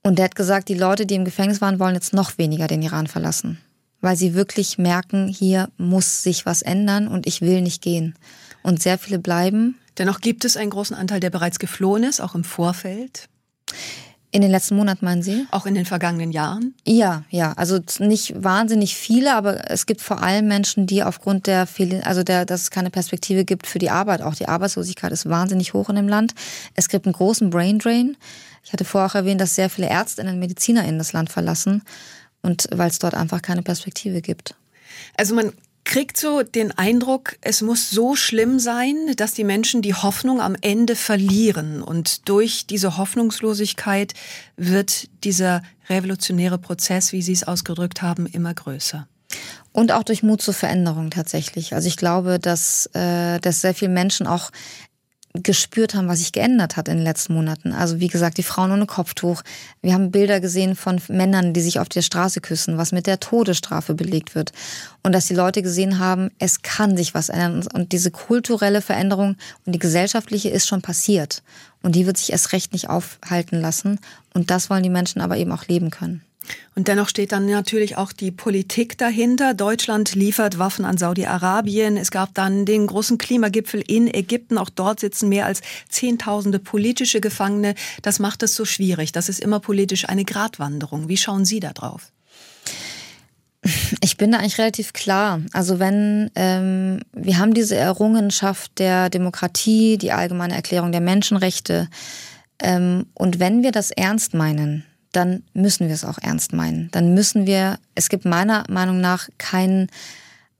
Und 0.02 0.18
der 0.18 0.24
hat 0.26 0.34
gesagt, 0.34 0.68
die 0.68 0.74
Leute, 0.74 1.06
die 1.06 1.14
im 1.14 1.24
Gefängnis 1.24 1.60
waren, 1.60 1.78
wollen 1.78 1.94
jetzt 1.94 2.12
noch 2.12 2.38
weniger 2.38 2.66
den 2.66 2.82
Iran 2.82 3.06
verlassen. 3.06 3.58
Weil 4.00 4.16
sie 4.16 4.34
wirklich 4.34 4.78
merken, 4.78 5.28
hier 5.28 5.68
muss 5.76 6.24
sich 6.24 6.44
was 6.44 6.62
ändern 6.62 7.06
und 7.06 7.26
ich 7.26 7.40
will 7.40 7.60
nicht 7.62 7.82
gehen. 7.82 8.16
Und 8.64 8.82
sehr 8.82 8.98
viele 8.98 9.20
bleiben. 9.20 9.78
Dennoch 9.98 10.20
gibt 10.20 10.44
es 10.44 10.56
einen 10.56 10.70
großen 10.70 10.96
Anteil, 10.96 11.20
der 11.20 11.30
bereits 11.30 11.60
geflohen 11.60 12.02
ist, 12.02 12.20
auch 12.20 12.34
im 12.34 12.42
Vorfeld. 12.42 13.28
In 14.34 14.40
den 14.40 14.50
letzten 14.50 14.76
Monaten 14.76 15.04
meinen 15.04 15.22
Sie? 15.22 15.46
Auch 15.50 15.66
in 15.66 15.74
den 15.74 15.84
vergangenen 15.84 16.32
Jahren? 16.32 16.74
Ja, 16.86 17.22
ja. 17.28 17.52
Also 17.52 17.78
nicht 17.98 18.32
wahnsinnig 18.42 18.96
viele, 18.96 19.34
aber 19.34 19.70
es 19.70 19.84
gibt 19.84 20.00
vor 20.00 20.22
allem 20.22 20.48
Menschen, 20.48 20.86
die 20.86 21.02
aufgrund 21.02 21.46
der 21.46 21.66
vielen, 21.66 22.02
also 22.02 22.22
der, 22.22 22.46
dass 22.46 22.62
es 22.62 22.70
keine 22.70 22.88
Perspektive 22.88 23.44
gibt 23.44 23.66
für 23.66 23.78
die 23.78 23.90
Arbeit. 23.90 24.22
Auch 24.22 24.34
die 24.34 24.48
Arbeitslosigkeit 24.48 25.12
ist 25.12 25.28
wahnsinnig 25.28 25.74
hoch 25.74 25.90
in 25.90 25.96
dem 25.96 26.08
Land. 26.08 26.34
Es 26.74 26.88
gibt 26.88 27.04
einen 27.04 27.12
großen 27.12 27.50
Brain 27.50 27.78
Drain. 27.78 28.16
Ich 28.64 28.72
hatte 28.72 28.86
vorher 28.86 29.10
auch 29.10 29.14
erwähnt, 29.14 29.38
dass 29.38 29.54
sehr 29.54 29.68
viele 29.68 29.88
Ärztinnen 29.88 30.32
und 30.32 30.40
MedizinerInnen 30.40 30.98
das 30.98 31.12
Land 31.12 31.28
verlassen 31.28 31.82
und 32.40 32.68
weil 32.72 32.88
es 32.88 32.98
dort 32.98 33.14
einfach 33.14 33.42
keine 33.42 33.62
Perspektive 33.62 34.22
gibt. 34.22 34.54
Also 35.14 35.34
man 35.34 35.52
kriegt 35.84 36.16
so 36.16 36.42
den 36.42 36.76
Eindruck, 36.78 37.36
es 37.40 37.60
muss 37.60 37.90
so 37.90 38.14
schlimm 38.14 38.58
sein, 38.58 38.96
dass 39.16 39.34
die 39.34 39.44
Menschen 39.44 39.82
die 39.82 39.94
Hoffnung 39.94 40.40
am 40.40 40.56
Ende 40.60 40.96
verlieren. 40.96 41.82
Und 41.82 42.28
durch 42.28 42.66
diese 42.66 42.96
Hoffnungslosigkeit 42.96 44.14
wird 44.56 45.08
dieser 45.24 45.62
revolutionäre 45.88 46.58
Prozess, 46.58 47.12
wie 47.12 47.22
Sie 47.22 47.32
es 47.32 47.44
ausgedrückt 47.44 48.02
haben, 48.02 48.26
immer 48.26 48.54
größer. 48.54 49.06
Und 49.72 49.92
auch 49.92 50.02
durch 50.02 50.22
Mut 50.22 50.42
zur 50.42 50.54
Veränderung 50.54 51.10
tatsächlich. 51.10 51.74
Also 51.74 51.88
ich 51.88 51.96
glaube, 51.96 52.38
dass, 52.38 52.86
äh, 52.94 53.40
dass 53.40 53.62
sehr 53.62 53.74
viele 53.74 53.90
Menschen 53.90 54.26
auch 54.26 54.50
gespürt 55.34 55.94
haben, 55.94 56.08
was 56.08 56.18
sich 56.18 56.32
geändert 56.32 56.76
hat 56.76 56.88
in 56.88 56.98
den 56.98 57.04
letzten 57.04 57.34
Monaten. 57.34 57.72
Also 57.72 58.00
wie 58.00 58.08
gesagt, 58.08 58.36
die 58.36 58.42
Frauen 58.42 58.72
ohne 58.72 58.86
Kopftuch. 58.86 59.42
Wir 59.80 59.94
haben 59.94 60.10
Bilder 60.10 60.40
gesehen 60.40 60.76
von 60.76 61.00
Männern, 61.08 61.54
die 61.54 61.62
sich 61.62 61.78
auf 61.78 61.88
der 61.88 62.02
Straße 62.02 62.40
küssen, 62.40 62.76
was 62.76 62.92
mit 62.92 63.06
der 63.06 63.18
Todesstrafe 63.18 63.94
belegt 63.94 64.34
wird. 64.34 64.52
Und 65.02 65.12
dass 65.12 65.26
die 65.26 65.34
Leute 65.34 65.62
gesehen 65.62 65.98
haben, 65.98 66.30
es 66.38 66.62
kann 66.62 66.96
sich 66.96 67.14
was 67.14 67.30
ändern. 67.30 67.66
Und 67.72 67.92
diese 67.92 68.10
kulturelle 68.10 68.82
Veränderung 68.82 69.36
und 69.64 69.74
die 69.74 69.78
gesellschaftliche 69.78 70.50
ist 70.50 70.68
schon 70.68 70.82
passiert. 70.82 71.42
Und 71.82 71.96
die 71.96 72.06
wird 72.06 72.18
sich 72.18 72.32
erst 72.32 72.52
recht 72.52 72.72
nicht 72.72 72.90
aufhalten 72.90 73.60
lassen. 73.60 74.00
Und 74.34 74.50
das 74.50 74.68
wollen 74.68 74.82
die 74.82 74.90
Menschen 74.90 75.22
aber 75.22 75.38
eben 75.38 75.52
auch 75.52 75.66
leben 75.66 75.90
können. 75.90 76.22
Und 76.74 76.88
dennoch 76.88 77.08
steht 77.08 77.32
dann 77.32 77.46
natürlich 77.46 77.96
auch 77.96 78.12
die 78.12 78.30
Politik 78.30 78.96
dahinter. 78.98 79.54
Deutschland 79.54 80.14
liefert 80.14 80.58
Waffen 80.58 80.84
an 80.84 80.96
Saudi-Arabien. 80.96 81.96
Es 81.96 82.10
gab 82.10 82.34
dann 82.34 82.64
den 82.64 82.86
großen 82.86 83.18
Klimagipfel 83.18 83.82
in 83.86 84.12
Ägypten. 84.12 84.58
Auch 84.58 84.70
dort 84.70 85.00
sitzen 85.00 85.28
mehr 85.28 85.46
als 85.46 85.60
Zehntausende 85.88 86.58
politische 86.58 87.20
Gefangene. 87.20 87.74
Das 88.02 88.18
macht 88.18 88.42
es 88.42 88.54
so 88.54 88.64
schwierig. 88.64 89.12
Das 89.12 89.28
ist 89.28 89.40
immer 89.40 89.60
politisch 89.60 90.08
eine 90.08 90.24
Gratwanderung. 90.24 91.08
Wie 91.08 91.16
schauen 91.16 91.44
Sie 91.44 91.60
da 91.60 91.72
drauf? 91.72 92.10
Ich 94.00 94.16
bin 94.16 94.32
da 94.32 94.38
eigentlich 94.38 94.58
relativ 94.58 94.92
klar. 94.92 95.40
Also 95.52 95.78
wenn 95.78 96.30
ähm, 96.34 97.00
wir 97.12 97.38
haben 97.38 97.54
diese 97.54 97.76
Errungenschaft 97.76 98.78
der 98.78 99.08
Demokratie, 99.08 99.98
die 99.98 100.10
allgemeine 100.10 100.54
Erklärung 100.54 100.90
der 100.90 101.00
Menschenrechte, 101.00 101.88
ähm, 102.58 103.06
und 103.14 103.38
wenn 103.38 103.62
wir 103.62 103.72
das 103.72 103.90
ernst 103.90 104.34
meinen, 104.34 104.84
dann 105.12 105.42
müssen 105.52 105.88
wir 105.88 105.94
es 105.94 106.04
auch 106.04 106.18
ernst 106.18 106.52
meinen. 106.52 106.90
Dann 106.90 107.14
müssen 107.14 107.46
wir, 107.46 107.78
es 107.94 108.08
gibt 108.08 108.24
meiner 108.24 108.64
Meinung 108.68 109.00
nach 109.00 109.28
kein 109.38 109.88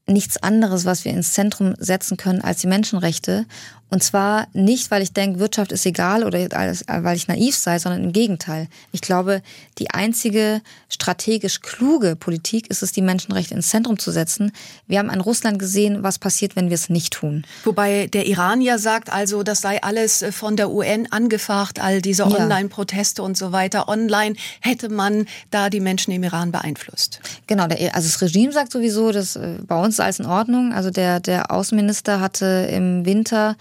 nichts 0.06 0.42
anderes, 0.42 0.84
was 0.84 1.04
wir 1.04 1.12
ins 1.12 1.32
Zentrum 1.32 1.74
setzen 1.78 2.16
können 2.16 2.42
als 2.42 2.60
die 2.60 2.66
Menschenrechte. 2.66 3.46
Und 3.92 4.02
zwar 4.02 4.46
nicht, 4.54 4.90
weil 4.90 5.02
ich 5.02 5.12
denke, 5.12 5.38
Wirtschaft 5.38 5.70
ist 5.70 5.84
egal 5.84 6.24
oder 6.24 6.38
weil 6.86 7.14
ich 7.14 7.28
naiv 7.28 7.54
sei, 7.54 7.78
sondern 7.78 8.02
im 8.04 8.12
Gegenteil. 8.14 8.68
Ich 8.90 9.02
glaube, 9.02 9.42
die 9.76 9.90
einzige 9.90 10.62
strategisch 10.88 11.60
kluge 11.60 12.16
Politik 12.16 12.70
ist 12.70 12.82
es, 12.82 12.92
die 12.92 13.02
Menschenrechte 13.02 13.52
ins 13.52 13.68
Zentrum 13.68 13.98
zu 13.98 14.10
setzen. 14.10 14.50
Wir 14.86 14.98
haben 14.98 15.10
in 15.10 15.20
Russland 15.20 15.58
gesehen, 15.58 16.02
was 16.02 16.18
passiert, 16.18 16.56
wenn 16.56 16.70
wir 16.70 16.74
es 16.74 16.88
nicht 16.88 17.12
tun. 17.12 17.44
Wobei 17.64 18.06
der 18.06 18.26
Iran 18.26 18.62
ja 18.62 18.78
sagt, 18.78 19.12
also 19.12 19.42
das 19.42 19.60
sei 19.60 19.82
alles 19.82 20.24
von 20.30 20.56
der 20.56 20.70
UN 20.70 21.12
angefacht, 21.12 21.78
all 21.78 22.00
diese 22.00 22.24
Online-Proteste 22.24 23.22
und 23.22 23.36
so 23.36 23.52
weiter. 23.52 23.88
Online 23.88 24.36
hätte 24.62 24.88
man 24.88 25.26
da 25.50 25.68
die 25.68 25.80
Menschen 25.80 26.12
im 26.12 26.22
Iran 26.22 26.50
beeinflusst. 26.50 27.20
Genau, 27.46 27.66
der, 27.66 27.94
also 27.94 28.08
das 28.08 28.22
Regime 28.22 28.52
sagt 28.52 28.72
sowieso, 28.72 29.12
dass 29.12 29.36
äh, 29.36 29.58
bei 29.66 29.78
uns 29.78 29.96
ist 29.96 30.00
alles 30.00 30.18
in 30.18 30.24
Ordnung. 30.24 30.72
Also 30.72 30.88
der, 30.88 31.20
der 31.20 31.50
Außenminister 31.50 32.20
hatte 32.20 32.70
im 32.72 33.04
Winter 33.04 33.56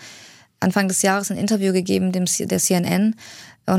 Anfang 0.61 0.87
des 0.87 1.01
Jahres 1.01 1.31
ein 1.31 1.37
Interview 1.37 1.73
gegeben, 1.73 2.11
dem, 2.11 2.25
der 2.39 2.59
CNN, 2.59 3.15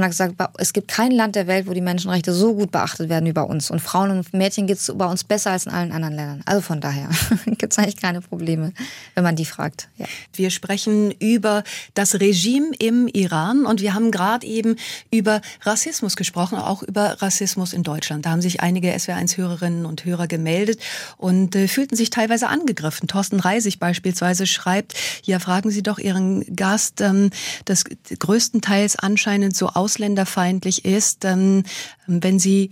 hat 0.01 0.11
gesagt, 0.11 0.37
es 0.59 0.73
gibt 0.73 0.89
kein 0.89 1.11
Land 1.11 1.37
der 1.37 1.47
Welt, 1.47 1.67
wo 1.67 1.73
die 1.73 1.81
Menschenrechte 1.81 2.33
so 2.33 2.55
gut 2.55 2.71
beachtet 2.71 3.09
werden 3.09 3.27
wie 3.27 3.33
bei 3.33 3.43
uns. 3.43 3.71
Und 3.71 3.81
Frauen 3.81 4.11
und 4.11 4.33
Mädchen 4.33 4.67
geht 4.67 4.79
es 4.79 4.93
bei 4.95 5.07
uns 5.07 5.25
besser 5.25 5.51
als 5.51 5.67
in 5.67 5.73
allen 5.73 5.93
anderen 5.93 6.15
Ländern. 6.15 6.43
Also 6.47 6.63
von 6.63 6.81
daher 6.81 7.11
gibt 7.47 7.73
es 7.73 7.79
eigentlich 7.79 7.97
keine 7.97 8.21
Probleme, 8.21 8.73
wenn 9.15 9.25
man 9.25 9.37
die 9.37 9.45
fragt. 9.45 9.89
Ja. 9.99 10.07
Wir 10.33 10.51
sprechen 10.51 11.11
über 11.11 11.63
das 11.95 12.21
Regime 12.21 12.71
im 12.79 13.09
Iran 13.09 13.67
und 13.67 13.81
wir 13.81 13.95
haben 13.95 14.11
gerade 14.11 14.47
eben 14.47 14.77
über 15.11 15.41
Rassismus 15.63 16.17
gesprochen, 16.17 16.59
auch 16.59 16.83
über 16.83 17.21
Rassismus 17.21 17.73
in 17.73 17.83
Deutschland. 17.83 18.25
Da 18.25 18.31
haben 18.31 18.41
sich 18.41 18.61
einige 18.61 18.93
SWR1-Hörerinnen 18.93 19.85
und 19.85 20.05
Hörer 20.05 20.27
gemeldet 20.27 20.81
und 21.17 21.55
äh, 21.55 21.69
fühlten 21.69 21.97
sich 21.97 22.11
teilweise 22.11 22.49
angegriffen. 22.49 23.09
Thorsten 23.09 23.41
Reisig 23.41 23.79
beispielsweise 23.79 24.47
schreibt, 24.47 24.95
ja, 25.25 25.39
fragen 25.39 25.71
Sie 25.71 25.83
doch 25.83 25.99
Ihren 25.99 26.45
Gast, 26.57 27.01
ähm, 27.01 27.31
das 27.65 27.85
größtenteils 28.19 28.97
anscheinend 28.97 29.57
so 29.57 29.69
ausländerfeindlich 29.83 30.85
ist, 30.85 31.25
ähm, 31.25 31.65
wenn 32.07 32.39
sie 32.39 32.71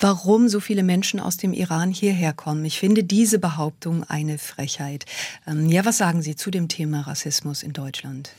warum 0.00 0.48
so 0.48 0.60
viele 0.60 0.82
Menschen 0.82 1.20
aus 1.20 1.36
dem 1.36 1.52
Iran 1.52 1.90
hierher 1.90 2.32
kommen. 2.32 2.64
Ich 2.64 2.78
finde 2.78 3.02
diese 3.02 3.38
Behauptung 3.38 4.04
eine 4.04 4.38
Frechheit. 4.38 5.06
Ähm, 5.46 5.68
ja, 5.68 5.84
was 5.84 5.98
sagen 5.98 6.22
Sie 6.22 6.36
zu 6.36 6.50
dem 6.50 6.68
Thema 6.68 7.00
Rassismus 7.02 7.62
in 7.62 7.72
Deutschland? 7.72 8.30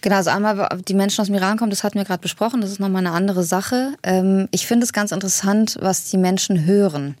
Genau, 0.00 0.16
also 0.16 0.30
einmal 0.30 0.68
die 0.88 0.94
Menschen 0.94 1.20
aus 1.20 1.26
dem 1.26 1.36
Iran 1.36 1.58
kommen, 1.58 1.70
das 1.70 1.84
hatten 1.84 1.98
wir 1.98 2.04
gerade 2.04 2.22
besprochen, 2.22 2.60
das 2.60 2.70
ist 2.70 2.80
nochmal 2.80 3.06
eine 3.06 3.14
andere 3.14 3.42
Sache. 3.42 3.94
Ähm, 4.02 4.48
ich 4.50 4.66
finde 4.66 4.84
es 4.84 4.92
ganz 4.92 5.12
interessant, 5.12 5.76
was 5.80 6.10
die 6.10 6.18
Menschen 6.18 6.64
hören. 6.64 7.16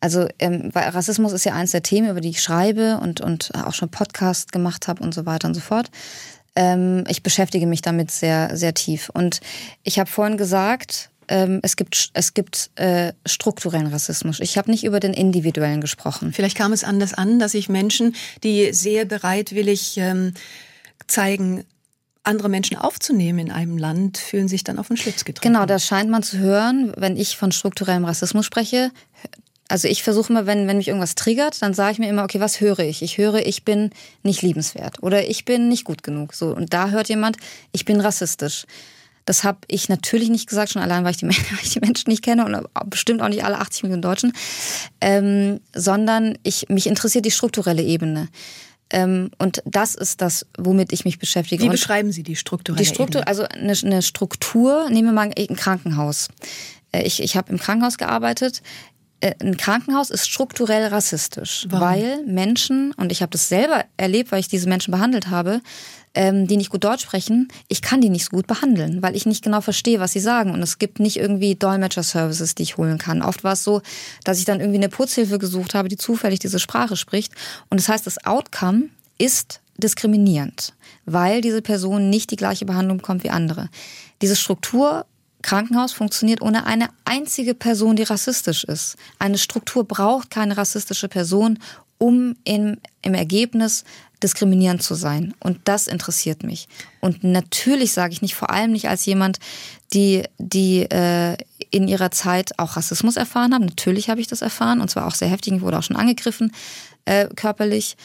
Also 0.00 0.26
ähm, 0.38 0.70
weil 0.72 0.88
Rassismus 0.88 1.32
ist 1.32 1.44
ja 1.44 1.52
eins 1.52 1.72
der 1.72 1.82
Themen, 1.82 2.10
über 2.10 2.20
die 2.20 2.30
ich 2.30 2.42
schreibe 2.42 2.98
und, 3.02 3.20
und 3.20 3.54
auch 3.54 3.74
schon 3.74 3.90
Podcast 3.90 4.50
gemacht 4.50 4.88
habe 4.88 5.02
und 5.02 5.14
so 5.14 5.26
weiter 5.26 5.46
und 5.46 5.54
so 5.54 5.60
fort. 5.60 5.90
Ähm, 6.56 7.04
ich 7.08 7.22
beschäftige 7.22 7.66
mich 7.66 7.82
damit 7.82 8.10
sehr, 8.10 8.56
sehr 8.56 8.74
tief. 8.74 9.10
Und 9.12 9.40
ich 9.82 9.98
habe 9.98 10.10
vorhin 10.10 10.36
gesagt, 10.36 11.10
ähm, 11.28 11.60
es 11.62 11.76
gibt, 11.76 12.10
es 12.12 12.34
gibt 12.34 12.70
äh, 12.74 13.12
strukturellen 13.24 13.86
Rassismus. 13.86 14.40
Ich 14.40 14.58
habe 14.58 14.70
nicht 14.70 14.84
über 14.84 15.00
den 15.00 15.14
individuellen 15.14 15.80
gesprochen. 15.80 16.32
Vielleicht 16.32 16.56
kam 16.56 16.72
es 16.72 16.84
anders 16.84 17.14
an, 17.14 17.38
dass 17.38 17.52
sich 17.52 17.68
Menschen, 17.68 18.14
die 18.42 18.72
sehr 18.72 19.04
bereitwillig 19.04 19.96
ähm, 19.96 20.34
zeigen, 21.06 21.64
andere 22.22 22.48
Menschen 22.48 22.76
aufzunehmen 22.76 23.38
in 23.38 23.50
einem 23.50 23.78
Land, 23.78 24.18
fühlen 24.18 24.48
sich 24.48 24.62
dann 24.62 24.78
auf 24.78 24.88
den 24.88 24.96
Schlitz 24.96 25.24
getreten. 25.24 25.52
Genau, 25.52 25.66
das 25.66 25.86
scheint 25.86 26.10
man 26.10 26.22
zu 26.22 26.38
hören, 26.38 26.92
wenn 26.96 27.16
ich 27.16 27.36
von 27.36 27.50
strukturellem 27.50 28.04
Rassismus 28.04 28.44
spreche. 28.44 28.90
Also 29.70 29.86
ich 29.86 30.02
versuche 30.02 30.32
immer, 30.32 30.46
wenn, 30.46 30.66
wenn 30.66 30.78
mich 30.78 30.88
irgendwas 30.88 31.14
triggert, 31.14 31.62
dann 31.62 31.74
sage 31.74 31.92
ich 31.92 31.98
mir 32.00 32.08
immer, 32.08 32.24
okay, 32.24 32.40
was 32.40 32.60
höre 32.60 32.80
ich? 32.80 33.02
Ich 33.02 33.18
höre, 33.18 33.46
ich 33.46 33.64
bin 33.64 33.90
nicht 34.24 34.42
liebenswert 34.42 35.02
oder 35.02 35.28
ich 35.28 35.44
bin 35.44 35.68
nicht 35.68 35.84
gut 35.84 36.02
genug. 36.02 36.34
So 36.34 36.48
und 36.48 36.74
da 36.74 36.90
hört 36.90 37.08
jemand, 37.08 37.36
ich 37.70 37.84
bin 37.84 38.00
rassistisch. 38.00 38.66
Das 39.26 39.44
habe 39.44 39.58
ich 39.68 39.88
natürlich 39.88 40.28
nicht 40.28 40.48
gesagt, 40.48 40.72
schon 40.72 40.82
allein, 40.82 41.04
weil 41.04 41.12
ich, 41.12 41.18
die, 41.18 41.26
weil 41.28 41.34
ich 41.62 41.70
die 41.70 41.80
Menschen 41.80 42.10
nicht 42.10 42.22
kenne 42.22 42.44
und 42.44 42.90
bestimmt 42.90 43.22
auch 43.22 43.28
nicht 43.28 43.44
alle 43.44 43.58
80 43.58 43.84
Millionen 43.84 44.02
Deutschen, 44.02 44.32
ähm, 45.00 45.60
sondern 45.72 46.36
ich, 46.42 46.68
mich 46.68 46.88
interessiert 46.88 47.24
die 47.24 47.30
strukturelle 47.30 47.82
Ebene. 47.82 48.28
Ähm, 48.92 49.30
und 49.38 49.62
das 49.66 49.94
ist 49.94 50.20
das, 50.20 50.46
womit 50.58 50.92
ich 50.92 51.04
mich 51.04 51.20
beschäftige. 51.20 51.62
Wie 51.62 51.66
und 51.66 51.72
beschreiben 51.72 52.10
Sie 52.10 52.24
die 52.24 52.34
strukturelle 52.34 52.82
die 52.82 52.88
Struktur, 52.88 53.20
Ebene? 53.20 53.28
Also 53.28 53.44
eine, 53.44 53.72
eine 53.72 54.02
Struktur, 54.02 54.90
nehmen 54.90 55.08
wir 55.08 55.12
mal 55.12 55.30
ein 55.36 55.54
Krankenhaus. 55.54 56.26
Äh, 56.92 57.02
ich, 57.02 57.22
ich 57.22 57.36
habe 57.36 57.52
im 57.52 57.58
Krankenhaus 57.58 57.98
gearbeitet. 57.98 58.62
Äh, 59.20 59.34
ein 59.40 59.56
Krankenhaus 59.56 60.10
ist 60.10 60.28
strukturell 60.28 60.86
rassistisch, 60.86 61.66
Warum? 61.68 61.86
weil 61.86 62.24
Menschen, 62.26 62.92
und 62.96 63.12
ich 63.12 63.22
habe 63.22 63.30
das 63.30 63.48
selber 63.48 63.84
erlebt, 63.96 64.32
weil 64.32 64.40
ich 64.40 64.48
diese 64.48 64.68
Menschen 64.68 64.92
behandelt 64.92 65.28
habe, 65.28 65.60
ähm, 66.14 66.46
die 66.46 66.56
nicht 66.56 66.70
gut 66.70 66.84
Deutsch 66.84 67.02
sprechen, 67.02 67.48
ich 67.68 67.82
kann 67.82 68.00
die 68.00 68.08
nicht 68.08 68.24
so 68.24 68.30
gut 68.30 68.46
behandeln, 68.46 69.02
weil 69.02 69.14
ich 69.14 69.26
nicht 69.26 69.44
genau 69.44 69.60
verstehe, 69.60 70.00
was 70.00 70.12
sie 70.12 70.20
sagen. 70.20 70.52
Und 70.52 70.62
es 70.62 70.78
gibt 70.78 70.98
nicht 70.98 71.18
irgendwie 71.18 71.54
Dolmetscher-Services, 71.54 72.54
die 72.54 72.64
ich 72.64 72.78
holen 72.78 72.98
kann. 72.98 73.22
Oft 73.22 73.44
war 73.44 73.52
es 73.52 73.62
so, 73.62 73.82
dass 74.24 74.38
ich 74.38 74.44
dann 74.44 74.60
irgendwie 74.60 74.78
eine 74.78 74.88
Putzhilfe 74.88 75.38
gesucht 75.38 75.74
habe, 75.74 75.88
die 75.88 75.96
zufällig 75.96 76.40
diese 76.40 76.58
Sprache 76.58 76.96
spricht. 76.96 77.32
Und 77.68 77.78
das 77.78 77.88
heißt, 77.88 78.06
das 78.06 78.24
Outcome 78.24 78.88
ist 79.18 79.60
diskriminierend, 79.76 80.74
weil 81.04 81.40
diese 81.40 81.62
Person 81.62 82.10
nicht 82.10 82.30
die 82.30 82.36
gleiche 82.36 82.64
Behandlung 82.64 82.98
bekommt 82.98 83.22
wie 83.22 83.30
andere. 83.30 83.68
Diese 84.20 84.36
Struktur 84.36 85.06
Krankenhaus 85.42 85.92
funktioniert 85.92 86.42
ohne 86.42 86.66
eine 86.66 86.88
einzige 87.04 87.54
Person, 87.54 87.96
die 87.96 88.02
rassistisch 88.02 88.64
ist. 88.64 88.96
Eine 89.18 89.38
Struktur 89.38 89.84
braucht 89.84 90.30
keine 90.30 90.56
rassistische 90.56 91.08
Person, 91.08 91.58
um 91.98 92.36
im, 92.44 92.78
im 93.02 93.14
Ergebnis 93.14 93.84
diskriminierend 94.22 94.82
zu 94.82 94.94
sein. 94.94 95.34
Und 95.40 95.60
das 95.64 95.86
interessiert 95.86 96.42
mich. 96.42 96.68
Und 97.00 97.24
natürlich 97.24 97.92
sage 97.92 98.12
ich 98.12 98.22
nicht, 98.22 98.34
vor 98.34 98.50
allem 98.50 98.72
nicht 98.72 98.88
als 98.88 99.06
jemand, 99.06 99.38
die, 99.92 100.24
die 100.38 100.82
äh, 100.82 101.36
in 101.70 101.88
ihrer 101.88 102.10
Zeit 102.10 102.58
auch 102.58 102.76
Rassismus 102.76 103.16
erfahren 103.16 103.54
haben. 103.54 103.64
Natürlich 103.64 104.10
habe 104.10 104.20
ich 104.20 104.26
das 104.26 104.42
erfahren 104.42 104.80
und 104.80 104.90
zwar 104.90 105.06
auch 105.06 105.14
sehr 105.14 105.28
heftig, 105.28 105.54
ich 105.54 105.60
wurde 105.62 105.78
auch 105.78 105.82
schon 105.82 105.96
angegriffen 105.96 106.52
äh, 107.04 107.28
körperlich. 107.34 107.96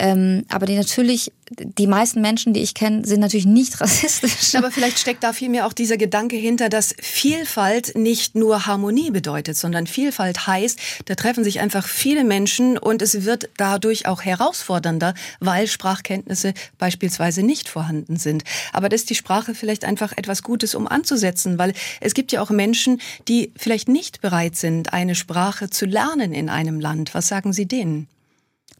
Ähm, 0.00 0.46
aber 0.48 0.64
die 0.64 0.76
natürlich, 0.76 1.30
die 1.50 1.86
meisten 1.86 2.22
Menschen, 2.22 2.54
die 2.54 2.60
ich 2.60 2.72
kenne, 2.72 3.04
sind 3.06 3.20
natürlich 3.20 3.44
nicht 3.44 3.80
rassistisch. 3.80 4.54
Aber 4.54 4.70
vielleicht 4.70 4.98
steckt 4.98 5.22
da 5.22 5.34
vielmehr 5.34 5.66
auch 5.66 5.74
dieser 5.74 5.98
Gedanke 5.98 6.36
hinter, 6.36 6.70
dass 6.70 6.94
Vielfalt 6.98 7.96
nicht 7.98 8.34
nur 8.34 8.66
Harmonie 8.66 9.10
bedeutet, 9.10 9.58
sondern 9.58 9.86
Vielfalt 9.86 10.46
heißt, 10.46 10.78
da 11.04 11.14
treffen 11.14 11.44
sich 11.44 11.60
einfach 11.60 11.86
viele 11.86 12.24
Menschen 12.24 12.78
und 12.78 13.02
es 13.02 13.24
wird 13.26 13.50
dadurch 13.58 14.06
auch 14.06 14.22
herausfordernder, 14.22 15.12
weil 15.38 15.66
Sprachkenntnisse 15.66 16.54
beispielsweise 16.78 17.42
nicht 17.42 17.68
vorhanden 17.68 18.16
sind. 18.16 18.44
Aber 18.72 18.88
das 18.88 19.02
ist 19.02 19.10
die 19.10 19.14
Sprache 19.14 19.54
vielleicht 19.54 19.84
einfach 19.84 20.12
etwas 20.16 20.42
Gutes, 20.42 20.74
um 20.74 20.88
anzusetzen, 20.88 21.58
weil 21.58 21.74
es 22.00 22.14
gibt 22.14 22.32
ja 22.32 22.40
auch 22.40 22.50
Menschen, 22.50 23.02
die 23.28 23.52
vielleicht 23.56 23.88
nicht 23.88 24.22
bereit 24.22 24.56
sind, 24.56 24.94
eine 24.94 25.14
Sprache 25.14 25.68
zu 25.68 25.84
lernen 25.84 26.32
in 26.32 26.48
einem 26.48 26.80
Land. 26.80 27.12
Was 27.12 27.28
sagen 27.28 27.52
Sie 27.52 27.66
denen? 27.66 28.08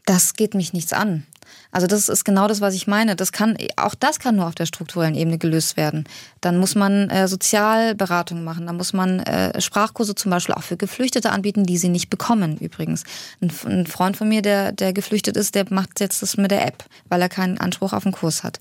Das 0.05 0.33
geht 0.33 0.53
mich 0.53 0.73
nichts 0.73 0.93
an. 0.93 1.25
Also 1.71 1.87
das 1.87 2.09
ist 2.09 2.25
genau 2.25 2.47
das, 2.47 2.61
was 2.61 2.75
ich 2.75 2.87
meine. 2.87 3.15
Das 3.15 3.31
kann, 3.31 3.57
auch 3.77 3.95
das 3.95 4.19
kann 4.19 4.35
nur 4.35 4.47
auf 4.47 4.55
der 4.55 4.65
strukturellen 4.65 5.15
Ebene 5.15 5.37
gelöst 5.37 5.77
werden. 5.77 6.05
Dann 6.41 6.57
muss 6.57 6.75
man 6.75 7.09
äh, 7.09 7.27
Sozialberatung 7.27 8.43
machen, 8.43 8.67
dann 8.67 8.77
muss 8.77 8.93
man 8.93 9.19
äh, 9.19 9.59
Sprachkurse 9.59 10.15
zum 10.15 10.31
Beispiel 10.31 10.55
auch 10.55 10.63
für 10.63 10.77
Geflüchtete 10.77 11.31
anbieten, 11.31 11.65
die 11.65 11.77
sie 11.77 11.89
nicht 11.89 12.09
bekommen 12.09 12.57
übrigens. 12.57 13.03
Ein, 13.41 13.51
ein, 13.65 13.87
Freund 13.87 14.17
von 14.17 14.27
mir, 14.27 14.41
der, 14.41 14.71
der 14.71 14.93
geflüchtet 14.93 15.37
ist, 15.37 15.55
der 15.55 15.65
macht 15.69 15.99
jetzt 15.99 16.21
das 16.21 16.37
mit 16.37 16.51
der 16.51 16.65
App, 16.65 16.83
weil 17.09 17.21
er 17.21 17.29
keinen 17.29 17.57
Anspruch 17.57 17.93
auf 17.93 18.05
einen 18.05 18.13
Kurs 18.13 18.43
hat. 18.43 18.57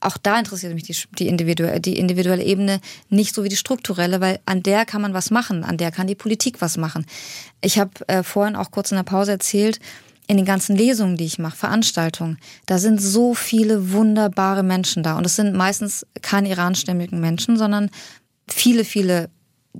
Auch 0.00 0.16
da 0.16 0.38
interessiert 0.38 0.74
mich 0.74 0.84
die, 0.84 0.96
die, 1.18 1.28
individuelle, 1.28 1.80
die 1.80 1.98
individuelle 1.98 2.42
Ebene 2.42 2.80
nicht 3.08 3.34
so 3.34 3.44
wie 3.44 3.48
die 3.48 3.56
strukturelle, 3.56 4.20
weil 4.20 4.40
an 4.46 4.62
der 4.62 4.84
kann 4.84 5.02
man 5.02 5.14
was 5.14 5.30
machen, 5.30 5.64
an 5.64 5.76
der 5.76 5.90
kann 5.92 6.06
die 6.06 6.14
Politik 6.14 6.60
was 6.60 6.76
machen. 6.76 7.06
Ich 7.60 7.78
habe 7.78 7.90
äh, 8.08 8.22
vorhin 8.22 8.56
auch 8.56 8.70
kurz 8.70 8.90
in 8.90 8.96
der 8.96 9.04
Pause 9.04 9.32
erzählt, 9.32 9.80
in 10.28 10.36
den 10.36 10.46
ganzen 10.46 10.76
Lesungen, 10.76 11.16
die 11.16 11.24
ich 11.24 11.38
mache, 11.38 11.56
Veranstaltungen, 11.56 12.38
da 12.66 12.78
sind 12.78 13.00
so 13.00 13.34
viele 13.34 13.92
wunderbare 13.92 14.62
Menschen 14.62 15.02
da. 15.02 15.16
Und 15.16 15.24
es 15.24 15.36
sind 15.36 15.56
meistens 15.56 16.06
keine 16.20 16.50
iranstämmigen 16.50 17.18
Menschen, 17.18 17.56
sondern 17.56 17.90
viele, 18.46 18.84
viele 18.84 19.30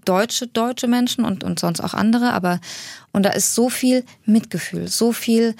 deutsche, 0.05 0.47
deutsche 0.47 0.89
Menschen 0.89 1.25
und, 1.25 1.45
und 1.45 1.59
sonst 1.59 1.81
auch 1.81 1.93
andere. 1.93 2.33
Aber, 2.33 2.61
und 3.13 3.25
da 3.25 3.31
ist 3.31 3.55
so 3.55 3.69
viel 3.69 4.05
Mitgefühl, 4.25 4.89
so 4.89 5.13
viel 5.13 5.55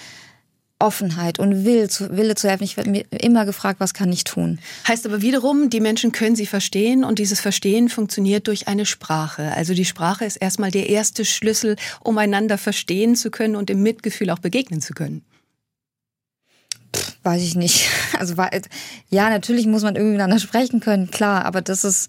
Offenheit 0.79 1.39
und 1.39 1.65
Wille 1.65 1.89
zu, 1.89 2.17
Wille 2.17 2.35
zu 2.35 2.49
helfen. 2.49 2.65
Ich 2.65 2.77
werde 2.77 2.91
mir 2.91 3.05
immer 3.11 3.45
gefragt, 3.45 3.81
was 3.81 3.95
kann 3.95 4.13
ich 4.13 4.25
tun. 4.25 4.59
Heißt 4.87 5.07
aber 5.07 5.23
wiederum, 5.23 5.71
die 5.71 5.81
Menschen 5.81 6.13
können 6.13 6.37
sie 6.37 6.47
verstehen 6.47 7.05
und 7.05 7.19
dieses 7.19 7.41
Verstehen 7.41 7.89
funktioniert 7.89 8.47
durch 8.47 8.69
eine 8.69 8.87
Sprache. 8.87 9.53
Also 9.55 9.75
die 9.75 9.85
Sprache 9.85 10.25
ist 10.25 10.37
erstmal 10.37 10.71
der 10.71 10.89
erste 10.89 11.25
Schlüssel, 11.25 11.77
um 12.01 12.17
einander 12.19 12.59
verstehen 12.59 13.17
zu 13.17 13.31
können 13.31 13.57
und 13.57 13.71
im 13.71 13.83
Mitgefühl 13.83 14.31
auch 14.31 14.39
begegnen 14.39 14.81
zu 14.81 14.95
können. 14.95 15.23
Pff, 16.95 17.17
weiß 17.23 17.43
ich 17.43 17.55
nicht. 17.55 17.89
Also 18.19 18.35
ja, 19.11 19.31
natürlich 19.31 19.67
muss 19.67 19.83
man 19.83 19.95
irgendwie 19.95 20.15
miteinander 20.15 20.41
sprechen 20.41 20.81
können, 20.81 21.09
klar, 21.09 21.45
aber 21.45 21.61
das 21.61 21.85
ist 21.85 22.09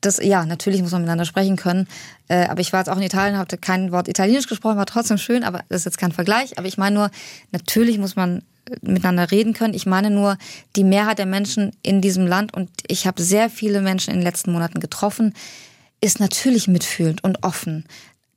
das, 0.00 0.18
ja, 0.22 0.46
natürlich 0.46 0.82
muss 0.82 0.92
man 0.92 1.02
miteinander 1.02 1.24
sprechen 1.24 1.56
können. 1.56 1.86
Äh, 2.28 2.46
aber 2.46 2.60
ich 2.60 2.72
war 2.72 2.80
jetzt 2.80 2.88
auch 2.88 2.96
in 2.96 3.02
Italien, 3.02 3.36
habe 3.36 3.56
kein 3.58 3.92
Wort 3.92 4.08
Italienisch 4.08 4.46
gesprochen, 4.46 4.76
war 4.76 4.86
trotzdem 4.86 5.18
schön, 5.18 5.44
aber 5.44 5.62
das 5.68 5.80
ist 5.82 5.84
jetzt 5.86 5.98
kein 5.98 6.12
Vergleich. 6.12 6.58
Aber 6.58 6.66
ich 6.66 6.78
meine 6.78 6.94
nur, 6.94 7.10
natürlich 7.52 7.98
muss 7.98 8.16
man 8.16 8.38
äh, 8.68 8.76
miteinander 8.82 9.30
reden 9.30 9.52
können. 9.52 9.74
Ich 9.74 9.86
meine 9.86 10.10
nur, 10.10 10.38
die 10.76 10.84
Mehrheit 10.84 11.18
der 11.18 11.26
Menschen 11.26 11.72
in 11.82 12.00
diesem 12.00 12.26
Land, 12.26 12.54
und 12.54 12.70
ich 12.86 13.06
habe 13.06 13.22
sehr 13.22 13.50
viele 13.50 13.82
Menschen 13.82 14.10
in 14.10 14.20
den 14.20 14.24
letzten 14.24 14.52
Monaten 14.52 14.80
getroffen, 14.80 15.34
ist 16.00 16.20
natürlich 16.20 16.66
mitfühlend 16.66 17.22
und 17.22 17.42
offen. 17.42 17.84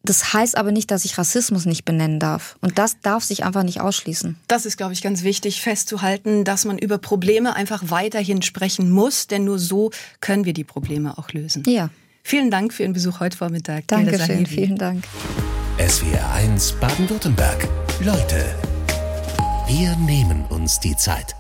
Das 0.06 0.34
heißt 0.34 0.58
aber 0.58 0.72
nicht, 0.72 0.92
dass 0.92 1.06
ich 1.06 1.18
Rassismus 1.18 1.66
nicht 1.66 1.86
benennen 1.86 2.20
darf. 2.20 2.58
Und 2.60 2.78
das 2.78 3.00
darf 3.02 3.24
sich 3.24 3.46
einfach 3.46 3.64
nicht 3.64 3.80
ausschließen. 3.80 4.38
Das 4.48 4.66
ist, 4.66 4.76
glaube 4.76 4.92
ich, 4.92 5.02
ganz 5.02 5.24
wichtig 5.24 5.62
festzuhalten, 5.62 6.44
dass 6.44 6.66
man 6.66 6.78
über 6.78 6.98
Probleme 6.98 7.56
einfach 7.56 7.84
weiterhin 7.88 8.42
sprechen 8.42 8.92
muss, 8.92 9.28
denn 9.28 9.46
nur 9.46 9.60
so 9.60 9.92
können 10.20 10.44
wir 10.44 10.54
die 10.54 10.66
Probleme 10.66 11.18
auch 11.18 11.32
lösen. 11.32 11.64
Ja. 11.68 11.90
Vielen 12.22 12.52
Dank 12.52 12.74
für 12.74 12.84
Ihren 12.84 12.94
Besuch 12.94 13.20
heute 13.20 13.38
Vormittag. 13.38 13.88
Dankeschön, 13.88 14.46
vielen 14.46 14.78
Dank. 14.78 15.06
SWR 15.78 16.32
1 16.34 16.74
Baden-Württemberg. 16.74 17.68
Leute, 18.02 18.56
wir 19.68 19.96
nehmen 19.98 20.46
uns 20.50 20.80
die 20.80 20.96
Zeit. 20.96 21.36